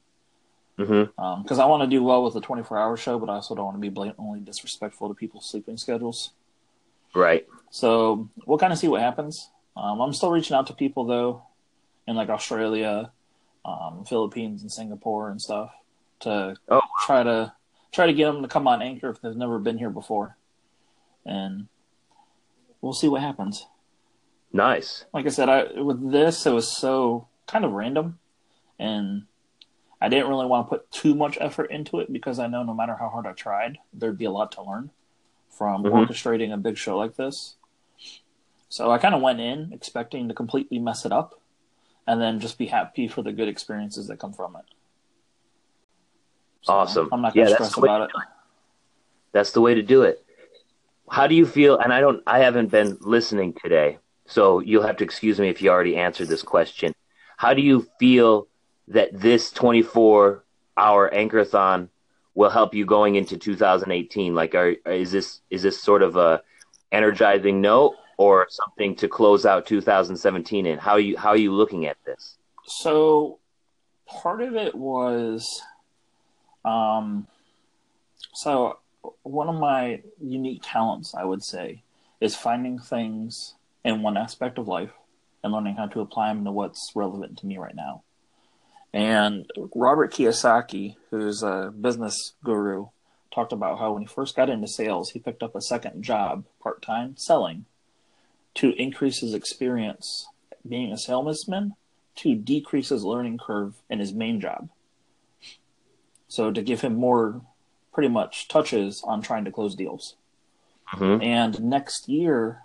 Mm-hmm. 0.79 1.43
Because 1.43 1.59
I 1.59 1.67
want 1.67 1.83
to 1.83 1.95
do 1.95 2.03
well 2.03 2.25
with 2.25 2.33
the 2.33 2.41
24 2.41 2.79
hour 2.79 2.97
show, 2.97 3.19
but 3.19 3.29
I 3.29 3.35
also 3.35 3.55
don't 3.55 3.67
want 3.67 3.77
to 3.77 3.83
be 3.83 3.91
blatantly 3.91 4.41
disrespectful 4.41 5.09
to 5.09 5.15
people's 5.15 5.49
sleeping 5.51 5.77
schedules. 5.77 6.31
Right. 7.15 7.47
So 7.71 8.31
we'll 8.47 8.59
kind 8.59 8.73
of 8.73 8.79
see 8.79 8.89
what 8.89 9.03
happens. 9.03 9.51
Um, 9.77 10.01
I'm 10.01 10.15
still 10.15 10.31
reaching 10.31 10.57
out 10.57 10.69
to 10.69 10.75
people 10.75 11.05
though, 11.05 11.43
in 12.07 12.17
like 12.17 12.29
Australia, 12.29 13.11
um, 13.65 14.05
Philippines, 14.07 14.63
and 14.63 14.71
Singapore 14.71 15.31
and 15.31 15.41
stuff 15.41 15.71
to 16.21 16.57
Oh, 16.69 16.81
try 17.05 17.23
to 17.23 17.53
try 17.93 18.07
to 18.07 18.13
get 18.13 18.27
them 18.33 18.43
to 18.43 18.49
come 18.49 18.69
on 18.69 18.83
Anchor 18.83 19.11
if 19.11 19.21
they've 19.21 19.37
never 19.37 19.59
been 19.59 19.79
here 19.79 19.91
before, 19.91 20.37
and 21.25 21.69
we'll 22.81 22.93
see 22.93 23.09
what 23.09 23.23
happens. 23.23 23.67
nice. 24.53 25.05
Like 25.13 25.27
I 25.27 25.31
said, 25.31 25.49
I 25.49 25.81
with 25.81 26.11
this 26.13 26.47
it 26.47 26.53
was 26.53 26.71
so 26.77 27.29
kind 27.47 27.65
of 27.65 27.73
random, 27.73 28.19
and 28.79 29.27
I 30.01 30.09
didn't 30.09 30.29
really 30.29 30.47
want 30.47 30.67
to 30.67 30.71
put 30.71 30.91
too 30.91 31.15
much 31.15 31.39
effort 31.41 31.71
into 31.71 31.99
it 32.01 32.13
because 32.13 32.39
I 32.39 32.47
know 32.47 32.63
no 32.63 32.75
matter 32.75 32.95
how 32.97 33.09
hard 33.09 33.27
I 33.27 33.33
tried, 33.33 33.79
there'd 33.93 34.19
be 34.19 34.25
a 34.27 34.31
lot 34.31 34.53
to 34.53 34.63
learn 34.63 34.91
from 35.49 35.85
Mhm. 35.85 36.07
orchestrating 36.07 36.53
a 36.53 36.59
big 36.59 36.77
show 36.77 36.97
like 36.99 37.17
this. 37.17 37.57
So 38.69 38.91
I 38.91 38.99
kind 38.99 39.15
of 39.15 39.23
went 39.23 39.41
in 39.41 39.73
expecting 39.73 40.29
to 40.29 40.35
completely 40.35 40.79
mess 40.79 41.07
it 41.07 41.13
up, 41.13 41.41
and 42.07 42.21
then 42.21 42.41
just 42.41 42.59
be 42.59 42.67
happy 42.67 43.09
for 43.09 43.23
the 43.23 43.33
good 43.33 43.49
experiences 43.49 44.07
that 44.09 44.19
come 44.19 44.33
from 44.33 44.57
it. 44.57 44.65
So 46.63 46.73
Awesome. 46.73 47.09
I'm 47.13 47.23
not 47.23 47.35
gonna 47.35 47.51
that's 47.51 47.71
stress 47.71 47.77
about 47.77 48.03
it. 48.03 48.11
That's 49.33 49.53
the 49.53 49.61
way 49.61 49.75
to 49.75 49.83
do 49.83 50.03
it. 50.03 50.25
How 51.11 51.27
do 51.27 51.35
you 51.35 51.47
feel? 51.47 51.79
And 51.79 51.93
I 51.93 52.01
don't, 52.01 52.23
I 52.27 52.41
haven't 52.41 52.71
been 52.71 52.99
listening 53.01 53.53
today, 53.53 53.99
so 54.27 54.61
you'll 54.61 54.87
have 54.87 54.97
to 54.99 55.05
excuse 55.05 55.39
me 55.39 55.49
if 55.49 55.63
you 55.63 55.71
already 55.71 55.97
answered 55.97 56.29
this 56.29 56.43
question. 56.43 56.95
How 57.37 57.55
do 57.55 57.63
you 57.63 57.87
feel 58.01 58.49
that 58.89 59.11
this 59.13 59.51
24 59.51 60.43
hour 60.77 61.11
anchorathon 61.11 61.89
will 62.35 62.51
help 62.51 62.75
you 62.75 62.85
going 62.87 63.15
into 63.15 63.37
2018? 63.37 64.35
Like, 64.35 64.55
are, 64.55 64.71
is 64.87 65.13
this, 65.13 65.41
is 65.51 65.63
this 65.63 65.81
sort 65.81 66.03
of 66.03 66.17
a 66.17 66.43
energizing 66.91 67.61
note 67.61 67.95
or 68.17 68.47
something 68.49 68.97
to 68.97 69.09
close 69.09 69.45
out 69.45 69.67
2017 69.67 70.67
in? 70.67 70.79
How 70.79 70.93
are 70.93 71.01
you, 71.01 71.17
how 71.17 71.31
are 71.31 71.37
you 71.37 71.53
looking 71.53 71.87
at 71.87 71.97
this? 72.05 72.37
So 72.65 73.39
part 74.07 74.41
of 74.41 74.55
it 74.55 74.75
was 74.75 75.63
um 76.65 77.27
so 78.35 78.79
one 79.23 79.49
of 79.49 79.57
my 79.57 80.03
unique 80.21 80.63
talents 80.65 81.15
I 81.15 81.25
would 81.25 81.45
say 81.45 81.83
is 82.21 82.35
finding 82.35 82.79
things 82.79 83.55
in 83.85 84.03
one 84.03 84.17
aspect 84.17 84.59
of 84.59 84.69
life 84.69 84.93
and 85.43 85.53
learning 85.53 85.77
how 85.77 85.87
to 85.87 86.01
apply 86.01 86.29
them 86.29 86.45
to 86.45 86.51
what's 86.51 86.93
relevant 86.95 87.39
to 87.39 87.47
me 87.47 87.57
right 87.57 87.75
now. 87.75 88.03
And 88.93 89.49
Robert 89.75 90.13
Kiyosaki, 90.13 90.97
who's 91.11 91.43
a 91.43 91.73
business 91.79 92.35
guru, 92.43 92.87
talked 93.33 93.53
about 93.53 93.79
how 93.79 93.93
when 93.93 94.03
he 94.03 94.09
first 94.09 94.35
got 94.35 94.49
into 94.49 94.67
sales, 94.67 95.11
he 95.11 95.19
picked 95.19 95.43
up 95.43 95.55
a 95.55 95.61
second 95.61 96.03
job 96.03 96.45
part 96.61 96.83
time 96.83 97.15
selling 97.17 97.67
to 98.57 98.71
increase 98.81 99.21
his 99.21 99.35
experience 99.35 100.29
being 100.67 100.93
a 100.93 100.99
salesman 100.99 101.75
to 102.17 102.35
decrease 102.35 102.89
his 102.89 103.05
learning 103.05 103.39
curve 103.39 103.75
in 103.89 103.99
his 103.99 104.13
main 104.13 104.41
job. 104.41 104.69
So 106.29 106.51
to 106.51 106.63
give 106.63 106.81
him 106.81 106.95
more, 106.97 107.43
pretty 107.93 108.09
much 108.09 108.49
touches 108.49 109.03
on 109.05 109.23
trying 109.23 109.45
to 109.45 109.51
close 109.51 109.75
deals. 109.75 110.17
Mhm. 110.93 111.23
And 111.23 111.63
next 111.65 112.09
year, 112.09 112.63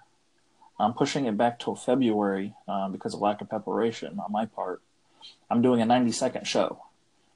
I'm 0.79 0.93
pushing 0.93 1.25
it 1.25 1.37
back 1.37 1.59
till 1.59 1.75
February 1.75 2.55
uh, 2.67 2.89
because 2.89 3.13
of 3.13 3.21
lack 3.21 3.41
of 3.41 3.49
preparation 3.49 4.19
on 4.19 4.31
my 4.31 4.45
part. 4.45 4.81
I'm 5.49 5.61
doing 5.61 5.81
a 5.81 5.85
90 5.85 6.11
second 6.11 6.47
show 6.47 6.83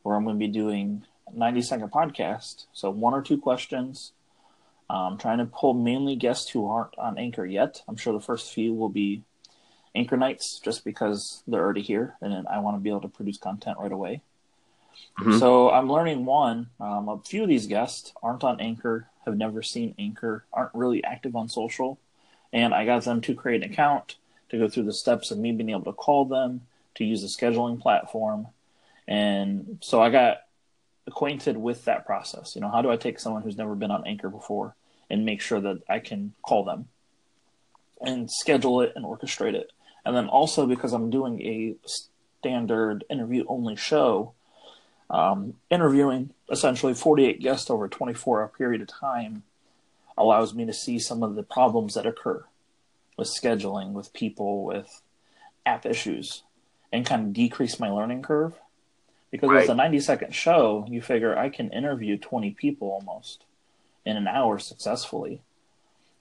where 0.03 0.15
I'm 0.15 0.23
going 0.23 0.35
to 0.35 0.39
be 0.39 0.51
doing 0.51 1.05
90 1.31 1.61
second 1.61 1.91
podcast. 1.91 2.65
So 2.73 2.89
one 2.89 3.13
or 3.13 3.21
two 3.21 3.37
questions. 3.37 4.13
Um, 4.89 5.17
trying 5.17 5.39
to 5.39 5.45
pull 5.45 5.73
mainly 5.73 6.15
guests 6.15 6.51
who 6.51 6.67
aren't 6.69 6.95
on 6.97 7.17
Anchor 7.17 7.45
yet. 7.45 7.81
I'm 7.87 7.95
sure 7.95 8.13
the 8.13 8.19
first 8.19 8.53
few 8.53 8.73
will 8.73 8.89
be 8.89 9.23
Anchor 9.95 10.17
nights 10.17 10.59
just 10.63 10.83
because 10.85 11.41
they're 11.47 11.61
already 11.61 11.81
here 11.81 12.15
and 12.21 12.47
I 12.47 12.59
want 12.59 12.77
to 12.77 12.81
be 12.81 12.89
able 12.89 13.01
to 13.01 13.07
produce 13.07 13.37
content 13.37 13.77
right 13.79 13.91
away. 13.91 14.21
Mhm. 15.17 15.39
So 15.39 15.71
I'm 15.71 15.91
learning 15.91 16.25
one. 16.25 16.67
Um, 16.79 17.09
a 17.09 17.17
few 17.19 17.43
of 17.43 17.49
these 17.49 17.67
guests 17.67 18.13
aren't 18.21 18.43
on 18.43 18.59
Anchor, 18.59 19.09
have 19.25 19.37
never 19.37 19.61
seen 19.63 19.95
Anchor, 19.97 20.45
aren't 20.53 20.73
really 20.73 21.03
active 21.03 21.35
on 21.35 21.49
social, 21.49 21.97
and 22.53 22.73
I 22.73 22.85
got 22.85 23.03
them 23.03 23.21
to 23.21 23.33
create 23.33 23.63
an 23.63 23.71
account 23.71 24.15
to 24.49 24.59
go 24.59 24.67
through 24.67 24.83
the 24.83 24.93
steps 24.93 25.31
of 25.31 25.39
me 25.39 25.51
being 25.51 25.69
able 25.71 25.85
to 25.85 25.93
call 25.93 26.25
them, 26.25 26.67
to 26.95 27.03
use 27.03 27.21
the 27.21 27.27
scheduling 27.27 27.79
platform, 27.79 28.47
and 29.07 29.79
so 29.81 30.01
I 30.01 30.09
got 30.09 30.44
acquainted 31.07 31.57
with 31.57 31.85
that 31.85 32.05
process. 32.05 32.55
You 32.55 32.61
know, 32.61 32.69
how 32.69 32.81
do 32.81 32.91
I 32.91 32.97
take 32.97 33.19
someone 33.19 33.43
who's 33.43 33.57
never 33.57 33.75
been 33.75 33.91
on 33.91 34.05
Anchor 34.05 34.29
before 34.29 34.75
and 35.09 35.25
make 35.25 35.41
sure 35.41 35.61
that 35.61 35.81
I 35.89 35.99
can 35.99 36.33
call 36.41 36.63
them 36.63 36.87
and 38.01 38.29
schedule 38.29 38.81
it 38.81 38.93
and 38.95 39.05
orchestrate 39.05 39.53
it, 39.53 39.71
and 40.03 40.15
then 40.15 40.27
also 40.27 40.65
because 40.65 40.93
I'm 40.93 41.09
doing 41.09 41.41
a 41.41 41.75
standard 42.41 43.03
interview 43.09 43.45
only 43.47 43.75
show 43.75 44.33
um, 45.09 45.53
interviewing 45.69 46.31
essentially 46.49 46.93
48 46.93 47.39
guests 47.39 47.69
over 47.69 47.85
a 47.85 47.89
24 47.89 48.41
hour 48.41 48.47
period 48.47 48.81
of 48.81 48.87
time 48.87 49.43
allows 50.17 50.53
me 50.53 50.65
to 50.65 50.73
see 50.73 50.99
some 50.99 51.23
of 51.23 51.35
the 51.35 51.43
problems 51.43 51.93
that 51.93 52.05
occur 52.05 52.43
with 53.17 53.27
scheduling, 53.27 53.91
with 53.93 54.13
people, 54.13 54.63
with 54.63 55.01
app 55.65 55.85
issues, 55.85 56.43
and 56.91 57.05
kind 57.05 57.27
of 57.27 57.33
decrease 57.33 57.79
my 57.79 57.89
learning 57.89 58.21
curve. 58.21 58.53
Because 59.35 59.49
Right. 59.49 59.61
with 59.63 59.69
a 59.69 59.75
90 59.75 59.99
second 59.99 60.33
show, 60.33 60.85
you 60.87 61.01
figure 61.01 61.37
I 61.37 61.49
can 61.49 61.69
interview 61.71 62.17
20 62.17 62.51
people 62.51 62.89
almost 62.89 63.43
in 64.05 64.15
an 64.15 64.29
hour 64.29 64.57
successfully 64.59 65.41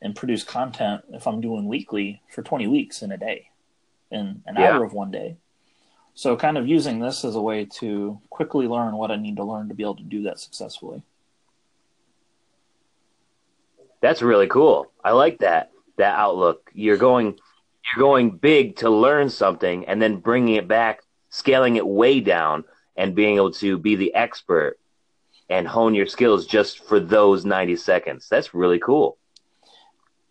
and 0.02 0.16
produce 0.16 0.42
content 0.42 1.04
if 1.11 1.28
I'm 1.28 1.40
doing 1.40 1.68
weekly 1.68 2.23
for 2.28 2.42
20 2.42 2.66
weeks 2.66 3.02
in 3.02 3.12
a 3.12 3.16
day, 3.16 3.50
in 4.11 4.42
an 4.47 4.56
Yeah. 4.56 4.73
hour 4.73 4.83
of 4.83 4.92
one 4.94 5.12
day. 5.12 5.37
So, 6.14 6.37
kind 6.37 6.59
of 6.59 6.66
using 6.66 6.99
this 6.99 7.25
as 7.25 7.37
a 7.37 7.40
way 7.40 7.64
to 7.66 8.21
quickly 8.30 8.66
learn 8.66 8.97
what 8.97 9.12
I 9.12 9.16
need 9.16 9.37
to 9.37 9.44
learn 9.44 9.68
to 9.68 9.75
be 9.75 9.85
able 9.85 9.97
to 9.97 10.02
do 10.02 10.23
that 10.25 10.40
successfully. 10.40 11.02
That's 14.00 14.23
really 14.23 14.49
cool. 14.49 14.90
I 15.04 15.12
like 15.12 15.38
that 15.38 15.71
that 15.99 16.18
outlook. 16.18 16.73
You're 16.75 16.97
going 16.97 17.38
you're 17.85 18.00
going 18.00 18.30
big 18.30 18.76
to 18.76 18.90
learn 18.90 19.28
something 19.30 19.87
and 19.87 20.02
then 20.02 20.16
bringing 20.16 20.56
it 20.56 20.66
back, 20.66 21.02
scaling 21.30 21.76
it 21.76 21.87
way 21.87 22.18
down 22.18 22.64
and 22.96 23.14
being 23.14 23.36
able 23.36 23.50
to 23.52 23.78
be 23.78 23.96
the 23.96 24.14
expert 24.14 24.78
and 25.50 25.68
hone 25.68 25.94
your 25.94 26.06
skills 26.06 26.46
just 26.46 26.84
for 26.84 26.98
those 27.00 27.44
90 27.44 27.76
seconds. 27.76 28.28
That's 28.28 28.54
really 28.54 28.78
cool. 28.78 29.18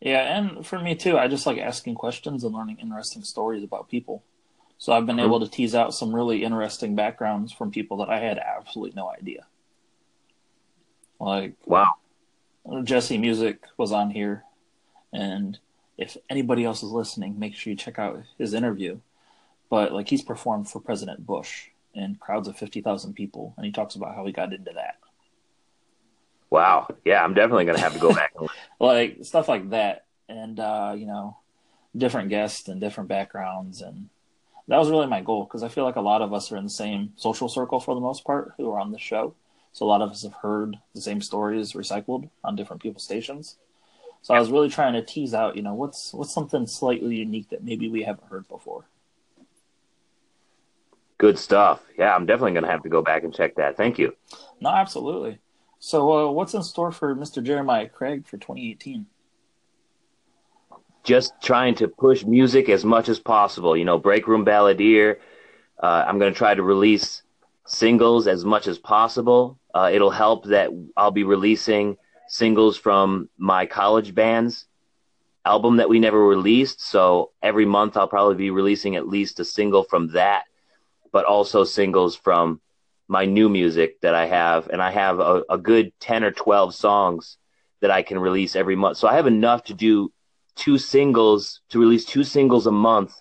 Yeah, 0.01 0.37
and 0.37 0.65
for 0.65 0.79
me 0.79 0.95
too, 0.95 1.17
I 1.17 1.27
just 1.27 1.45
like 1.45 1.57
asking 1.59 1.95
questions 1.95 2.43
and 2.43 2.53
learning 2.53 2.79
interesting 2.79 3.23
stories 3.23 3.63
about 3.63 3.89
people. 3.89 4.23
So, 4.77 4.91
I've 4.91 5.05
been 5.05 5.17
Mhm. 5.17 5.25
able 5.25 5.39
to 5.39 5.47
tease 5.47 5.75
out 5.75 5.93
some 5.93 6.13
really 6.13 6.43
interesting 6.43 6.95
backgrounds 6.95 7.53
from 7.53 7.71
people 7.71 7.97
that 7.97 8.09
I 8.09 8.19
had 8.19 8.37
absolutely 8.37 8.95
no 8.95 9.09
idea. 9.09 9.45
Like, 11.19 11.53
Wow. 11.65 11.95
Jesse 12.83 13.17
Music 13.17 13.63
was 13.77 13.91
on 13.91 14.09
here, 14.09 14.43
and 15.13 15.59
if 15.97 16.17
anybody 16.29 16.65
else 16.65 16.81
is 16.83 16.91
listening, 16.91 17.37
make 17.39 17.53
sure 17.55 17.71
you 17.71 17.77
check 17.77 17.99
out 17.99 18.23
his 18.37 18.53
interview. 18.53 18.99
But 19.69 19.93
like 19.93 20.09
he's 20.09 20.23
performed 20.23 20.69
for 20.69 20.79
President 20.79 21.25
Bush 21.25 21.69
in 21.93 22.15
crowds 22.15 22.47
of 22.47 22.57
fifty 22.57 22.81
thousand 22.81 23.13
people, 23.13 23.53
and 23.57 23.65
he 23.65 23.71
talks 23.71 23.95
about 23.95 24.15
how 24.15 24.25
he 24.25 24.31
got 24.31 24.53
into 24.53 24.71
that, 24.73 24.97
Wow. 26.53 26.87
Yeah, 27.03 27.23
I'm 27.23 27.33
definitely 27.33 27.65
going 27.65 27.77
to 27.77 27.83
have 27.83 27.93
to 27.93 27.99
go 27.99 28.13
back. 28.13 28.31
and 28.39 28.47
like 28.79 29.17
stuff 29.23 29.47
like 29.47 29.71
that, 29.71 30.05
and 30.29 30.59
uh, 30.59 30.93
you 30.95 31.07
know, 31.07 31.37
different 31.97 32.29
guests 32.29 32.67
and 32.67 32.79
different 32.79 33.09
backgrounds, 33.09 33.81
and 33.81 34.09
that 34.67 34.77
was 34.77 34.91
really 34.91 35.07
my 35.07 35.21
goal 35.21 35.45
because 35.45 35.63
I 35.63 35.67
feel 35.67 35.83
like 35.83 35.95
a 35.95 36.01
lot 36.01 36.21
of 36.21 36.31
us 36.31 36.51
are 36.51 36.57
in 36.57 36.65
the 36.65 36.69
same 36.69 37.13
social 37.15 37.49
circle 37.49 37.79
for 37.79 37.95
the 37.95 38.01
most 38.01 38.23
part 38.23 38.53
who 38.57 38.69
are 38.69 38.79
on 38.79 38.91
the 38.91 38.99
show. 38.99 39.33
So 39.71 39.83
a 39.83 39.87
lot 39.87 40.03
of 40.03 40.11
us 40.11 40.21
have 40.21 40.33
heard 40.43 40.77
the 40.93 41.01
same 41.01 41.21
stories 41.21 41.73
recycled 41.73 42.29
on 42.43 42.55
different 42.55 42.83
people's 42.83 43.03
stations. 43.03 43.57
So 44.21 44.35
I 44.35 44.39
was 44.39 44.51
really 44.51 44.69
trying 44.69 44.93
to 44.93 45.01
tease 45.01 45.33
out, 45.33 45.55
you 45.55 45.63
know, 45.63 45.73
what's 45.73 46.13
what's 46.13 46.35
something 46.35 46.67
slightly 46.67 47.15
unique 47.15 47.49
that 47.49 47.63
maybe 47.63 47.89
we 47.89 48.03
haven't 48.03 48.27
heard 48.27 48.47
before. 48.47 48.85
Good 51.17 51.37
stuff. 51.37 51.81
Yeah, 51.97 52.15
I'm 52.15 52.25
definitely 52.25 52.53
going 52.53 52.63
to 52.63 52.71
have 52.71 52.83
to 52.83 52.89
go 52.89 53.01
back 53.01 53.23
and 53.23 53.33
check 53.33 53.55
that. 53.55 53.77
Thank 53.77 53.97
you. 53.97 54.15
No, 54.59 54.69
absolutely. 54.69 55.39
So 55.79 56.11
uh, 56.11 56.31
what's 56.31 56.53
in 56.53 56.63
store 56.63 56.91
for 56.91 57.15
Mr. 57.15 57.43
Jeremiah 57.43 57.89
Craig 57.89 58.25
for 58.25 58.37
2018? 58.37 59.05
just 61.03 61.33
trying 61.41 61.75
to 61.75 61.87
push 61.87 62.23
music 62.23 62.69
as 62.69 62.83
much 62.85 63.09
as 63.09 63.19
possible. 63.19 63.75
You 63.77 63.85
know, 63.85 63.99
Break 63.99 64.27
Room 64.27 64.45
Balladeer. 64.45 65.17
Uh, 65.81 66.05
I'm 66.07 66.17
going 66.17 66.31
to 66.31 66.37
try 66.37 66.55
to 66.55 66.63
release 66.63 67.23
singles 67.65 68.27
as 68.27 68.45
much 68.45 68.67
as 68.67 68.79
possible. 68.79 69.59
Uh, 69.73 69.89
it'll 69.91 70.11
help 70.11 70.45
that 70.45 70.69
I'll 70.95 71.11
be 71.11 71.23
releasing 71.23 71.97
singles 72.27 72.77
from 72.77 73.29
my 73.37 73.65
college 73.65 74.15
band's 74.15 74.65
album 75.45 75.77
that 75.77 75.89
we 75.89 75.99
never 75.99 76.25
released. 76.25 76.81
So 76.81 77.31
every 77.41 77.65
month 77.65 77.97
I'll 77.97 78.07
probably 78.07 78.35
be 78.35 78.49
releasing 78.49 78.95
at 78.95 79.07
least 79.07 79.39
a 79.41 79.45
single 79.45 79.83
from 79.83 80.07
that, 80.09 80.45
but 81.13 81.23
also 81.23 81.63
singles 81.63 82.17
from 82.17 82.59
my 83.07 83.25
new 83.25 83.47
music 83.47 84.01
that 84.01 84.15
I 84.15 84.25
have. 84.25 84.67
And 84.67 84.81
I 84.81 84.91
have 84.91 85.19
a, 85.19 85.43
a 85.49 85.57
good 85.57 85.93
10 86.01 86.25
or 86.25 86.31
12 86.31 86.75
songs 86.75 87.37
that 87.79 87.91
I 87.91 88.01
can 88.01 88.19
release 88.19 88.55
every 88.55 88.75
month. 88.75 88.97
So 88.97 89.07
I 89.07 89.15
have 89.15 89.27
enough 89.27 89.63
to 89.65 89.73
do 89.73 90.11
two 90.55 90.77
singles 90.77 91.61
to 91.69 91.79
release 91.79 92.03
two 92.03 92.23
singles 92.23 92.67
a 92.67 92.71
month 92.71 93.13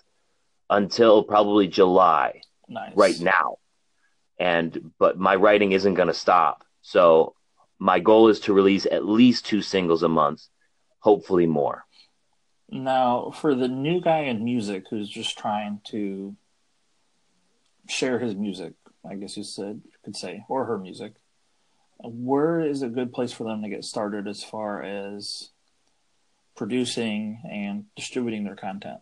until 0.69 1.23
probably 1.23 1.67
July 1.67 2.41
Nice. 2.67 2.93
right 2.95 3.19
now. 3.21 3.57
And 4.39 4.91
but 4.97 5.17
my 5.17 5.35
writing 5.35 5.71
isn't 5.71 5.93
going 5.93 6.07
to 6.07 6.13
stop. 6.13 6.63
So 6.81 7.35
my 7.77 7.99
goal 7.99 8.29
is 8.29 8.39
to 8.41 8.53
release 8.53 8.87
at 8.87 9.05
least 9.05 9.45
two 9.45 9.61
singles 9.61 10.01
a 10.01 10.09
month, 10.09 10.41
hopefully 10.99 11.45
more. 11.45 11.85
Now, 12.69 13.31
for 13.35 13.53
the 13.53 13.67
new 13.67 14.01
guy 14.01 14.21
in 14.21 14.43
music 14.43 14.85
who's 14.89 15.09
just 15.09 15.37
trying 15.37 15.81
to 15.89 16.35
share 17.87 18.19
his 18.19 18.35
music, 18.35 18.73
I 19.09 19.15
guess 19.15 19.37
you 19.37 19.43
said 19.43 19.81
could 20.03 20.15
say, 20.15 20.43
or 20.49 20.65
her 20.65 20.77
music, 20.77 21.13
where 21.97 22.59
is 22.59 22.81
a 22.81 22.89
good 22.89 23.13
place 23.13 23.31
for 23.31 23.45
them 23.45 23.61
to 23.63 23.69
get 23.69 23.85
started 23.85 24.27
as 24.27 24.43
far 24.43 24.83
as 24.83 25.49
producing 26.55 27.41
and 27.49 27.85
distributing 27.95 28.43
their 28.43 28.55
content? 28.55 28.99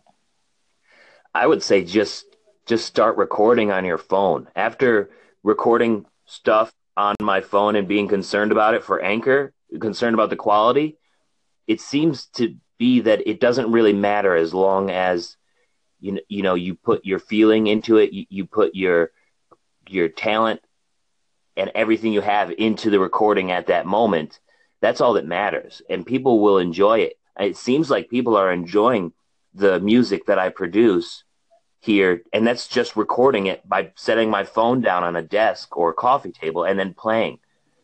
I 1.34 1.46
would 1.46 1.62
say 1.62 1.84
just 1.84 2.26
just 2.66 2.86
start 2.86 3.16
recording 3.16 3.72
on 3.72 3.84
your 3.84 3.98
phone. 3.98 4.48
After 4.54 5.10
recording 5.42 6.06
stuff 6.26 6.72
on 6.96 7.16
my 7.20 7.40
phone 7.40 7.74
and 7.74 7.88
being 7.88 8.06
concerned 8.06 8.52
about 8.52 8.74
it 8.74 8.84
for 8.84 9.02
Anchor, 9.02 9.52
concerned 9.80 10.14
about 10.14 10.30
the 10.30 10.36
quality, 10.36 10.96
it 11.66 11.80
seems 11.80 12.26
to 12.26 12.54
be 12.78 13.00
that 13.00 13.26
it 13.26 13.40
doesn't 13.40 13.72
really 13.72 13.92
matter 13.92 14.36
as 14.36 14.54
long 14.54 14.90
as 14.90 15.36
you 16.02 16.12
know, 16.12 16.20
you 16.28 16.42
know 16.42 16.54
you 16.54 16.74
put 16.74 17.04
your 17.04 17.18
feeling 17.18 17.68
into 17.68 17.96
it, 17.96 18.12
you, 18.12 18.26
you 18.28 18.44
put 18.44 18.74
your 18.74 19.12
your 19.88 20.08
talent 20.08 20.60
and 21.56 21.70
everything 21.74 22.12
you 22.12 22.20
have 22.20 22.50
into 22.50 22.90
the 22.90 22.98
recording 22.98 23.50
at 23.50 23.68
that 23.68 23.86
moment. 23.86 24.40
That's 24.80 25.00
all 25.00 25.14
that 25.14 25.26
matters, 25.26 25.80
and 25.88 26.04
people 26.04 26.40
will 26.40 26.58
enjoy 26.58 27.00
it. 27.00 27.14
It 27.38 27.56
seems 27.56 27.88
like 27.88 28.10
people 28.10 28.36
are 28.36 28.52
enjoying 28.52 29.12
the 29.54 29.78
music 29.80 30.26
that 30.26 30.38
I 30.38 30.48
produce 30.48 31.24
here, 31.78 32.22
and 32.32 32.46
that's 32.46 32.66
just 32.66 32.96
recording 32.96 33.46
it 33.46 33.66
by 33.68 33.92
setting 33.94 34.28
my 34.28 34.44
phone 34.44 34.80
down 34.80 35.04
on 35.04 35.16
a 35.16 35.22
desk 35.22 35.76
or 35.76 35.90
a 35.90 35.94
coffee 35.94 36.32
table 36.32 36.64
and 36.64 36.78
then 36.78 36.94
playing. 36.94 37.38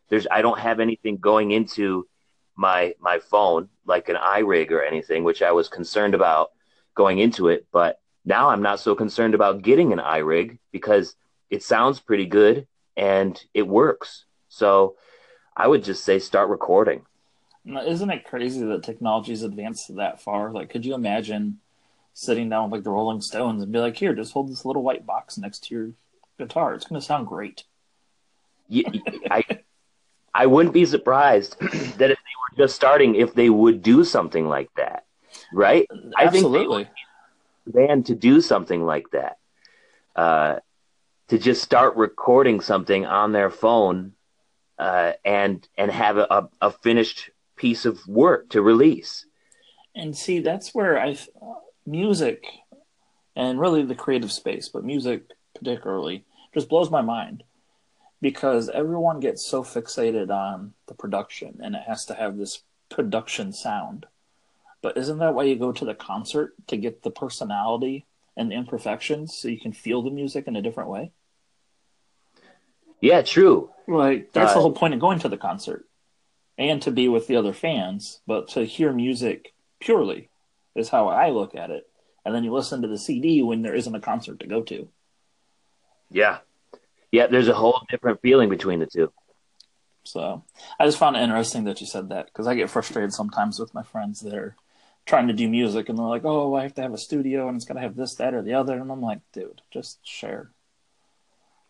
There's 0.08 0.26
I 0.30 0.42
don't 0.42 0.58
have 0.58 0.80
anything 0.80 1.18
going 1.18 1.52
into 1.52 2.08
my 2.56 2.94
my 2.98 3.20
phone 3.20 3.68
like 3.86 4.08
an 4.08 4.16
iRig 4.16 4.72
or 4.72 4.82
anything, 4.82 5.22
which 5.22 5.42
I 5.42 5.52
was 5.52 5.68
concerned 5.68 6.14
about 6.14 6.50
going 6.94 7.20
into 7.20 7.48
it, 7.48 7.66
but 7.70 8.00
now 8.28 8.50
I'm 8.50 8.62
not 8.62 8.78
so 8.78 8.94
concerned 8.94 9.34
about 9.34 9.62
getting 9.62 9.92
an 9.92 9.98
iRig 9.98 10.58
because 10.70 11.16
it 11.50 11.62
sounds 11.62 11.98
pretty 11.98 12.26
good 12.26 12.66
and 12.96 13.42
it 13.54 13.66
works. 13.66 14.24
So 14.50 14.96
I 15.56 15.66
would 15.66 15.82
just 15.82 16.04
say 16.04 16.18
start 16.18 16.50
recording. 16.50 17.06
Now, 17.64 17.82
Isn't 17.82 18.10
it 18.10 18.24
crazy 18.24 18.64
that 18.64 18.82
technology's 18.82 19.42
advanced 19.42 19.94
that 19.96 20.20
far? 20.20 20.52
Like, 20.52 20.68
could 20.68 20.84
you 20.84 20.94
imagine 20.94 21.58
sitting 22.12 22.48
down 22.48 22.64
with 22.64 22.78
like 22.78 22.84
the 22.84 22.90
Rolling 22.90 23.20
Stones 23.20 23.62
and 23.62 23.72
be 23.72 23.78
like, 23.78 23.96
"Here, 23.96 24.14
just 24.14 24.32
hold 24.32 24.50
this 24.50 24.64
little 24.64 24.82
white 24.82 25.06
box 25.06 25.38
next 25.38 25.64
to 25.64 25.74
your 25.74 25.90
guitar. 26.38 26.74
It's 26.74 26.86
going 26.86 27.00
to 27.00 27.06
sound 27.06 27.26
great." 27.26 27.64
I 29.30 29.44
I 30.34 30.46
wouldn't 30.46 30.74
be 30.74 30.84
surprised 30.84 31.58
that 31.60 32.10
if 32.10 32.18
they 32.18 32.34
were 32.40 32.56
just 32.56 32.76
starting, 32.76 33.14
if 33.14 33.34
they 33.34 33.50
would 33.50 33.82
do 33.82 34.04
something 34.04 34.48
like 34.48 34.70
that, 34.76 35.04
right? 35.52 35.86
I 36.16 36.28
think 36.28 36.46
band 37.68 38.06
to 38.06 38.14
do 38.14 38.40
something 38.40 38.84
like 38.84 39.10
that, 39.10 39.38
uh, 40.16 40.56
to 41.28 41.38
just 41.38 41.62
start 41.62 41.96
recording 41.96 42.60
something 42.60 43.06
on 43.06 43.32
their 43.32 43.50
phone 43.50 44.12
uh, 44.78 45.12
and 45.24 45.66
and 45.76 45.90
have 45.90 46.16
a, 46.16 46.26
a, 46.30 46.48
a 46.62 46.70
finished 46.70 47.30
piece 47.56 47.84
of 47.84 47.98
work 48.06 48.48
to 48.50 48.62
release. 48.62 49.26
And 49.94 50.16
see, 50.16 50.40
that's 50.40 50.74
where 50.74 51.00
I 51.00 51.18
music 51.86 52.44
and 53.34 53.60
really 53.60 53.82
the 53.82 53.94
creative 53.94 54.32
space, 54.32 54.68
but 54.68 54.84
music 54.84 55.24
particularly 55.54 56.24
just 56.54 56.68
blows 56.68 56.90
my 56.90 57.02
mind 57.02 57.42
because 58.20 58.68
everyone 58.68 59.20
gets 59.20 59.44
so 59.44 59.62
fixated 59.62 60.30
on 60.30 60.74
the 60.86 60.94
production 60.94 61.60
and 61.62 61.74
it 61.74 61.82
has 61.86 62.04
to 62.06 62.14
have 62.14 62.36
this 62.36 62.62
production 62.88 63.52
sound. 63.52 64.06
But 64.82 64.96
isn't 64.96 65.18
that 65.18 65.34
why 65.34 65.44
you 65.44 65.56
go 65.56 65.72
to 65.72 65.84
the 65.84 65.94
concert 65.94 66.54
to 66.68 66.76
get 66.76 67.02
the 67.02 67.10
personality 67.10 68.06
and 68.36 68.50
the 68.50 68.54
imperfections 68.54 69.36
so 69.36 69.48
you 69.48 69.58
can 69.60 69.72
feel 69.72 70.02
the 70.02 70.10
music 70.10 70.46
in 70.46 70.56
a 70.56 70.62
different 70.62 70.90
way? 70.90 71.10
Yeah, 73.00 73.22
true. 73.22 73.70
Like 73.86 74.32
that's 74.32 74.52
the 74.52 74.58
Uh, 74.58 74.62
whole 74.62 74.72
point 74.72 74.94
of 74.94 75.00
going 75.00 75.18
to 75.20 75.28
the 75.28 75.36
concert 75.36 75.86
and 76.56 76.82
to 76.82 76.90
be 76.90 77.08
with 77.08 77.26
the 77.26 77.36
other 77.36 77.52
fans, 77.52 78.20
but 78.26 78.48
to 78.48 78.64
hear 78.64 78.92
music 78.92 79.54
purely 79.80 80.28
is 80.74 80.88
how 80.90 81.08
I 81.08 81.30
look 81.30 81.54
at 81.54 81.70
it. 81.70 81.88
And 82.24 82.34
then 82.34 82.44
you 82.44 82.52
listen 82.52 82.82
to 82.82 82.88
the 82.88 82.98
CD 82.98 83.42
when 83.42 83.62
there 83.62 83.74
isn't 83.74 83.94
a 83.94 84.00
concert 84.00 84.40
to 84.40 84.46
go 84.46 84.62
to. 84.62 84.88
Yeah, 86.10 86.38
yeah. 87.10 87.26
There's 87.26 87.48
a 87.48 87.54
whole 87.54 87.82
different 87.88 88.20
feeling 88.20 88.48
between 88.48 88.80
the 88.80 88.86
two. 88.86 89.12
So 90.04 90.44
I 90.78 90.86
just 90.86 90.98
found 90.98 91.16
it 91.16 91.22
interesting 91.22 91.64
that 91.64 91.80
you 91.80 91.86
said 91.86 92.08
that 92.10 92.26
because 92.26 92.46
I 92.46 92.54
get 92.54 92.70
frustrated 92.70 93.12
sometimes 93.12 93.58
with 93.58 93.74
my 93.74 93.82
friends 93.82 94.20
that 94.20 94.34
are 94.34 94.56
trying 95.08 95.28
to 95.28 95.32
do 95.32 95.48
music 95.48 95.88
and 95.88 95.98
they're 95.98 96.06
like, 96.06 96.24
"Oh, 96.24 96.54
I 96.54 96.62
have 96.62 96.74
to 96.74 96.82
have 96.82 96.92
a 96.92 96.98
studio 96.98 97.48
and 97.48 97.56
it's 97.56 97.64
got 97.64 97.74
to 97.74 97.80
have 97.80 97.96
this, 97.96 98.14
that, 98.16 98.34
or 98.34 98.42
the 98.42 98.54
other," 98.54 98.78
and 98.78 98.92
I'm 98.92 99.00
like, 99.00 99.20
"Dude, 99.32 99.62
just 99.70 100.06
share." 100.06 100.50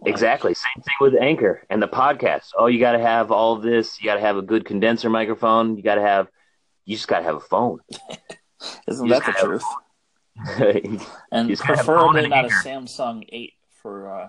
Like, 0.01 0.11
Exactly. 0.11 0.55
Same 0.55 0.83
thing 0.83 0.95
with 1.01 1.15
Anchor 1.21 1.65
and 1.71 1.83
the 1.83 1.89
podcast. 1.89 2.51
Oh, 2.57 2.67
you 2.67 2.79
got 2.79 2.93
to 2.93 3.01
have 3.01 3.33
all 3.33 3.57
this. 3.57 4.01
You 4.01 4.05
got 4.05 4.15
to 4.15 4.21
have 4.21 4.37
a 4.37 4.43
good 4.43 4.65
condenser 4.65 5.09
microphone. 5.09 5.77
You 5.77 5.83
got 5.83 5.97
to 5.97 6.03
have. 6.03 6.29
You 6.85 6.97
just 6.97 7.09
got 7.09 7.21
to 7.21 7.25
have 7.25 7.37
a 7.37 7.41
phone. 7.41 7.81
Isn't 8.89 9.07
you 9.07 9.13
that 9.13 9.25
the 9.25 9.33
truth? 9.33 9.65
And 11.33 11.59
preferably 11.59 12.29
not 12.29 12.45
a. 12.45 12.49
Samsung 12.49 13.25
8 13.29 13.55
for 13.83 14.15
uh, 14.15 14.29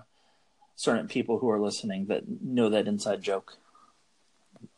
certain 0.74 1.06
people 1.06 1.38
who 1.38 1.48
are 1.50 1.60
listening 1.60 2.06
that 2.06 2.24
know 2.26 2.70
that 2.70 2.88
inside 2.88 3.22
joke. 3.22 3.58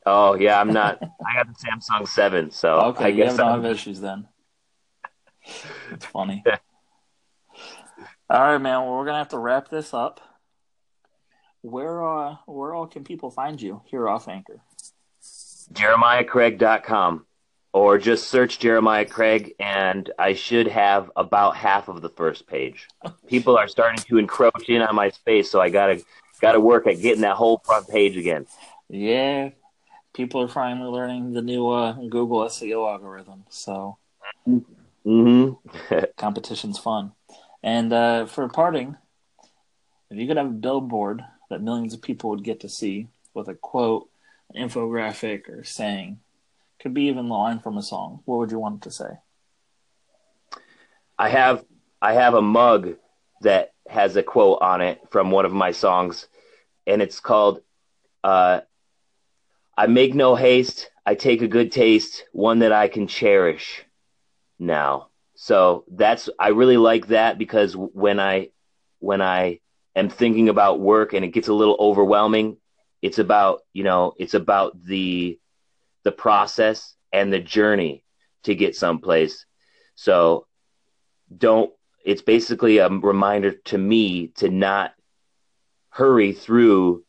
Oh 0.04 0.34
yeah, 0.34 0.60
I'm 0.60 0.72
not. 0.72 0.98
I 1.02 1.34
got 1.36 1.46
the 1.48 1.54
Samsung 1.54 2.08
Seven, 2.08 2.50
so 2.50 2.80
Okay, 2.90 3.04
I 3.04 3.08
you 3.08 3.16
guess 3.24 3.38
I'm- 3.38 3.62
have 3.62 3.70
issues 3.70 4.00
then. 4.00 4.28
It's 5.90 6.06
funny. 6.06 6.42
all 8.30 8.40
right, 8.40 8.58
man. 8.58 8.82
Well, 8.82 8.96
we're 8.96 9.04
gonna 9.04 9.18
have 9.18 9.28
to 9.30 9.38
wrap 9.38 9.68
this 9.68 9.92
up. 9.92 10.20
Where 11.62 12.02
uh, 12.04 12.36
where 12.46 12.74
all 12.74 12.86
can 12.86 13.04
people 13.04 13.30
find 13.30 13.60
you 13.60 13.82
here 13.86 14.08
off 14.08 14.28
Anchor? 14.28 14.60
JeremiahCraig.com, 15.72 17.26
or 17.72 17.98
just 17.98 18.28
search 18.28 18.58
Jeremiah 18.58 19.04
Craig, 19.04 19.54
and 19.58 20.10
I 20.18 20.34
should 20.34 20.66
have 20.68 21.10
about 21.16 21.56
half 21.56 21.88
of 21.88 22.02
the 22.02 22.08
first 22.08 22.46
page. 22.46 22.88
People 23.26 23.56
are 23.56 23.68
starting 23.68 24.02
to 24.04 24.18
encroach 24.18 24.68
in 24.68 24.82
on 24.82 24.94
my 24.94 25.10
space, 25.10 25.50
so 25.50 25.60
I 25.60 25.70
gotta 25.70 26.02
gotta 26.40 26.60
work 26.60 26.86
at 26.86 27.00
getting 27.00 27.22
that 27.22 27.36
whole 27.36 27.60
front 27.64 27.88
page 27.88 28.16
again. 28.16 28.46
Yeah, 28.88 29.50
people 30.14 30.40
are 30.42 30.48
finally 30.48 30.90
learning 30.90 31.32
the 31.32 31.42
new 31.42 31.68
uh, 31.68 31.92
Google 31.92 32.40
SEO 32.40 32.90
algorithm, 32.90 33.44
so 33.48 33.98
hmm 35.04 35.50
competition's 36.16 36.78
fun. 36.78 37.12
And 37.62 37.92
uh, 37.92 38.26
for 38.26 38.48
parting, 38.48 38.96
if 40.10 40.18
you 40.18 40.26
could 40.26 40.36
have 40.36 40.46
a 40.46 40.50
billboard 40.50 41.24
that 41.50 41.62
millions 41.62 41.94
of 41.94 42.02
people 42.02 42.30
would 42.30 42.44
get 42.44 42.60
to 42.60 42.68
see 42.68 43.08
with 43.34 43.48
a 43.48 43.54
quote, 43.54 44.08
an 44.52 44.68
infographic, 44.68 45.48
or 45.48 45.64
saying, 45.64 46.20
could 46.80 46.94
be 46.94 47.04
even 47.04 47.28
the 47.28 47.34
line 47.34 47.60
from 47.60 47.78
a 47.78 47.82
song, 47.82 48.20
what 48.24 48.38
would 48.38 48.50
you 48.50 48.58
want 48.58 48.76
it 48.76 48.82
to 48.82 48.90
say? 48.90 49.18
I 51.18 51.28
have 51.28 51.64
I 52.00 52.14
have 52.14 52.34
a 52.34 52.42
mug 52.42 52.96
that 53.42 53.72
has 53.88 54.16
a 54.16 54.22
quote 54.22 54.58
on 54.60 54.80
it 54.80 55.00
from 55.10 55.30
one 55.30 55.44
of 55.44 55.52
my 55.52 55.70
songs, 55.70 56.26
and 56.86 57.00
it's 57.00 57.20
called 57.20 57.62
uh, 58.24 58.60
"I 59.82 59.88
make 59.88 60.14
no 60.14 60.36
haste, 60.36 60.88
I 61.04 61.16
take 61.16 61.42
a 61.42 61.48
good 61.48 61.72
taste, 61.72 62.24
one 62.30 62.60
that 62.60 62.70
I 62.70 62.86
can 62.86 63.08
cherish." 63.08 63.84
Now, 64.56 65.08
so 65.34 65.84
that's 65.90 66.30
I 66.38 66.50
really 66.50 66.76
like 66.76 67.08
that 67.08 67.36
because 67.36 67.74
when 67.76 68.20
I 68.20 68.50
when 69.00 69.20
I 69.20 69.58
am 69.96 70.08
thinking 70.08 70.48
about 70.48 70.78
work 70.78 71.14
and 71.14 71.24
it 71.24 71.32
gets 71.32 71.48
a 71.48 71.52
little 71.52 71.76
overwhelming, 71.80 72.58
it's 73.02 73.18
about 73.18 73.62
you 73.72 73.82
know 73.82 74.14
it's 74.20 74.34
about 74.34 74.80
the 74.84 75.40
the 76.04 76.12
process 76.12 76.94
and 77.12 77.32
the 77.32 77.40
journey 77.40 78.04
to 78.44 78.54
get 78.54 78.76
someplace. 78.76 79.46
So 79.96 80.46
don't 81.36 81.72
it's 82.04 82.22
basically 82.22 82.78
a 82.78 82.88
reminder 82.88 83.50
to 83.50 83.78
me 83.78 84.28
to 84.36 84.48
not 84.48 84.94
hurry 85.90 86.34
through 86.34 87.04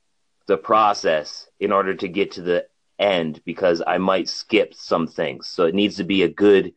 the 0.46 0.58
process 0.58 1.48
in 1.60 1.72
order 1.72 1.94
to 1.94 2.08
get 2.08 2.32
to 2.34 2.42
the 2.42 2.68
end 3.00 3.42
because 3.46 3.82
I 3.86 3.98
might 3.98 4.30
skip 4.30 4.74
some 4.74 5.08
things. 5.08 5.48
So 5.48 5.66
it 5.66 5.76
needs 5.76 5.98
to 5.98 6.04
be 6.04 6.24
a 6.24 6.30
good 6.30 6.74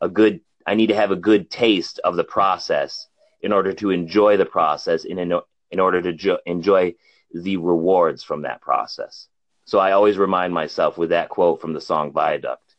a 0.00 0.08
good 0.08 0.40
I 0.66 0.74
need 0.74 0.88
to 0.88 0.96
have 0.96 1.10
a 1.10 1.16
good 1.16 1.50
taste 1.50 2.00
of 2.04 2.16
the 2.16 2.24
process 2.24 3.08
in 3.40 3.52
order 3.52 3.72
to 3.74 3.90
enjoy 3.90 4.36
the 4.36 4.46
process 4.46 5.04
in 5.04 5.18
in, 5.18 5.32
in 5.70 5.80
order 5.80 6.02
to 6.02 6.12
jo- 6.12 6.38
enjoy 6.46 6.94
the 7.32 7.56
rewards 7.56 8.22
from 8.22 8.42
that 8.42 8.60
process. 8.60 9.28
So 9.64 9.78
I 9.78 9.92
always 9.92 10.18
remind 10.18 10.52
myself 10.52 10.98
with 10.98 11.10
that 11.10 11.28
quote 11.28 11.60
from 11.60 11.72
the 11.72 11.80
song 11.80 12.12
Viaduct. 12.12 12.74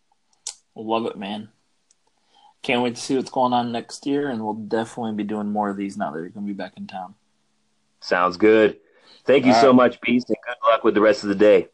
Love 0.76 1.06
it, 1.06 1.17
man. 1.17 1.50
Can't 2.63 2.84
wait 2.84 2.96
to 2.96 3.02
see 3.02 3.15
what's 3.15 3.32
going 3.32 3.54
on 3.54 3.72
next 3.72 4.06
year, 4.06 4.30
and 4.30 4.44
we'll 4.44 4.54
definitely 4.54 5.13
be 5.13 5.24
doing 5.24 5.48
more 5.48 5.70
of 5.70 5.78
these 5.78 5.98
now 5.98 6.12
that 6.12 6.20
you're 6.20 6.30
going 6.30 6.46
to 6.46 6.54
be 6.54 6.58
back 6.58 6.74
in 6.78 6.86
town. 6.86 7.15
Sounds 8.02 8.38
good. 8.38 8.78
Thank 9.25 9.45
you 9.45 9.53
All 9.53 9.62
so 9.62 9.67
right. 9.67 9.75
much, 9.75 10.01
Beast, 10.01 10.29
and 10.29 10.38
good 10.45 10.67
luck 10.67 10.84
with 10.84 10.95
the 10.95 11.01
rest 11.01 11.23
of 11.23 11.29
the 11.29 11.36
day. 11.36 11.67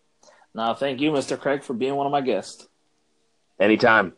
Now, 0.54 0.74
thank 0.74 1.00
you, 1.00 1.12
Mr. 1.12 1.40
Craig, 1.40 1.64
for 1.64 1.74
being 1.74 1.96
one 1.96 2.06
of 2.06 2.12
my 2.12 2.22
guests. 2.22 2.68
Anytime. 3.60 4.14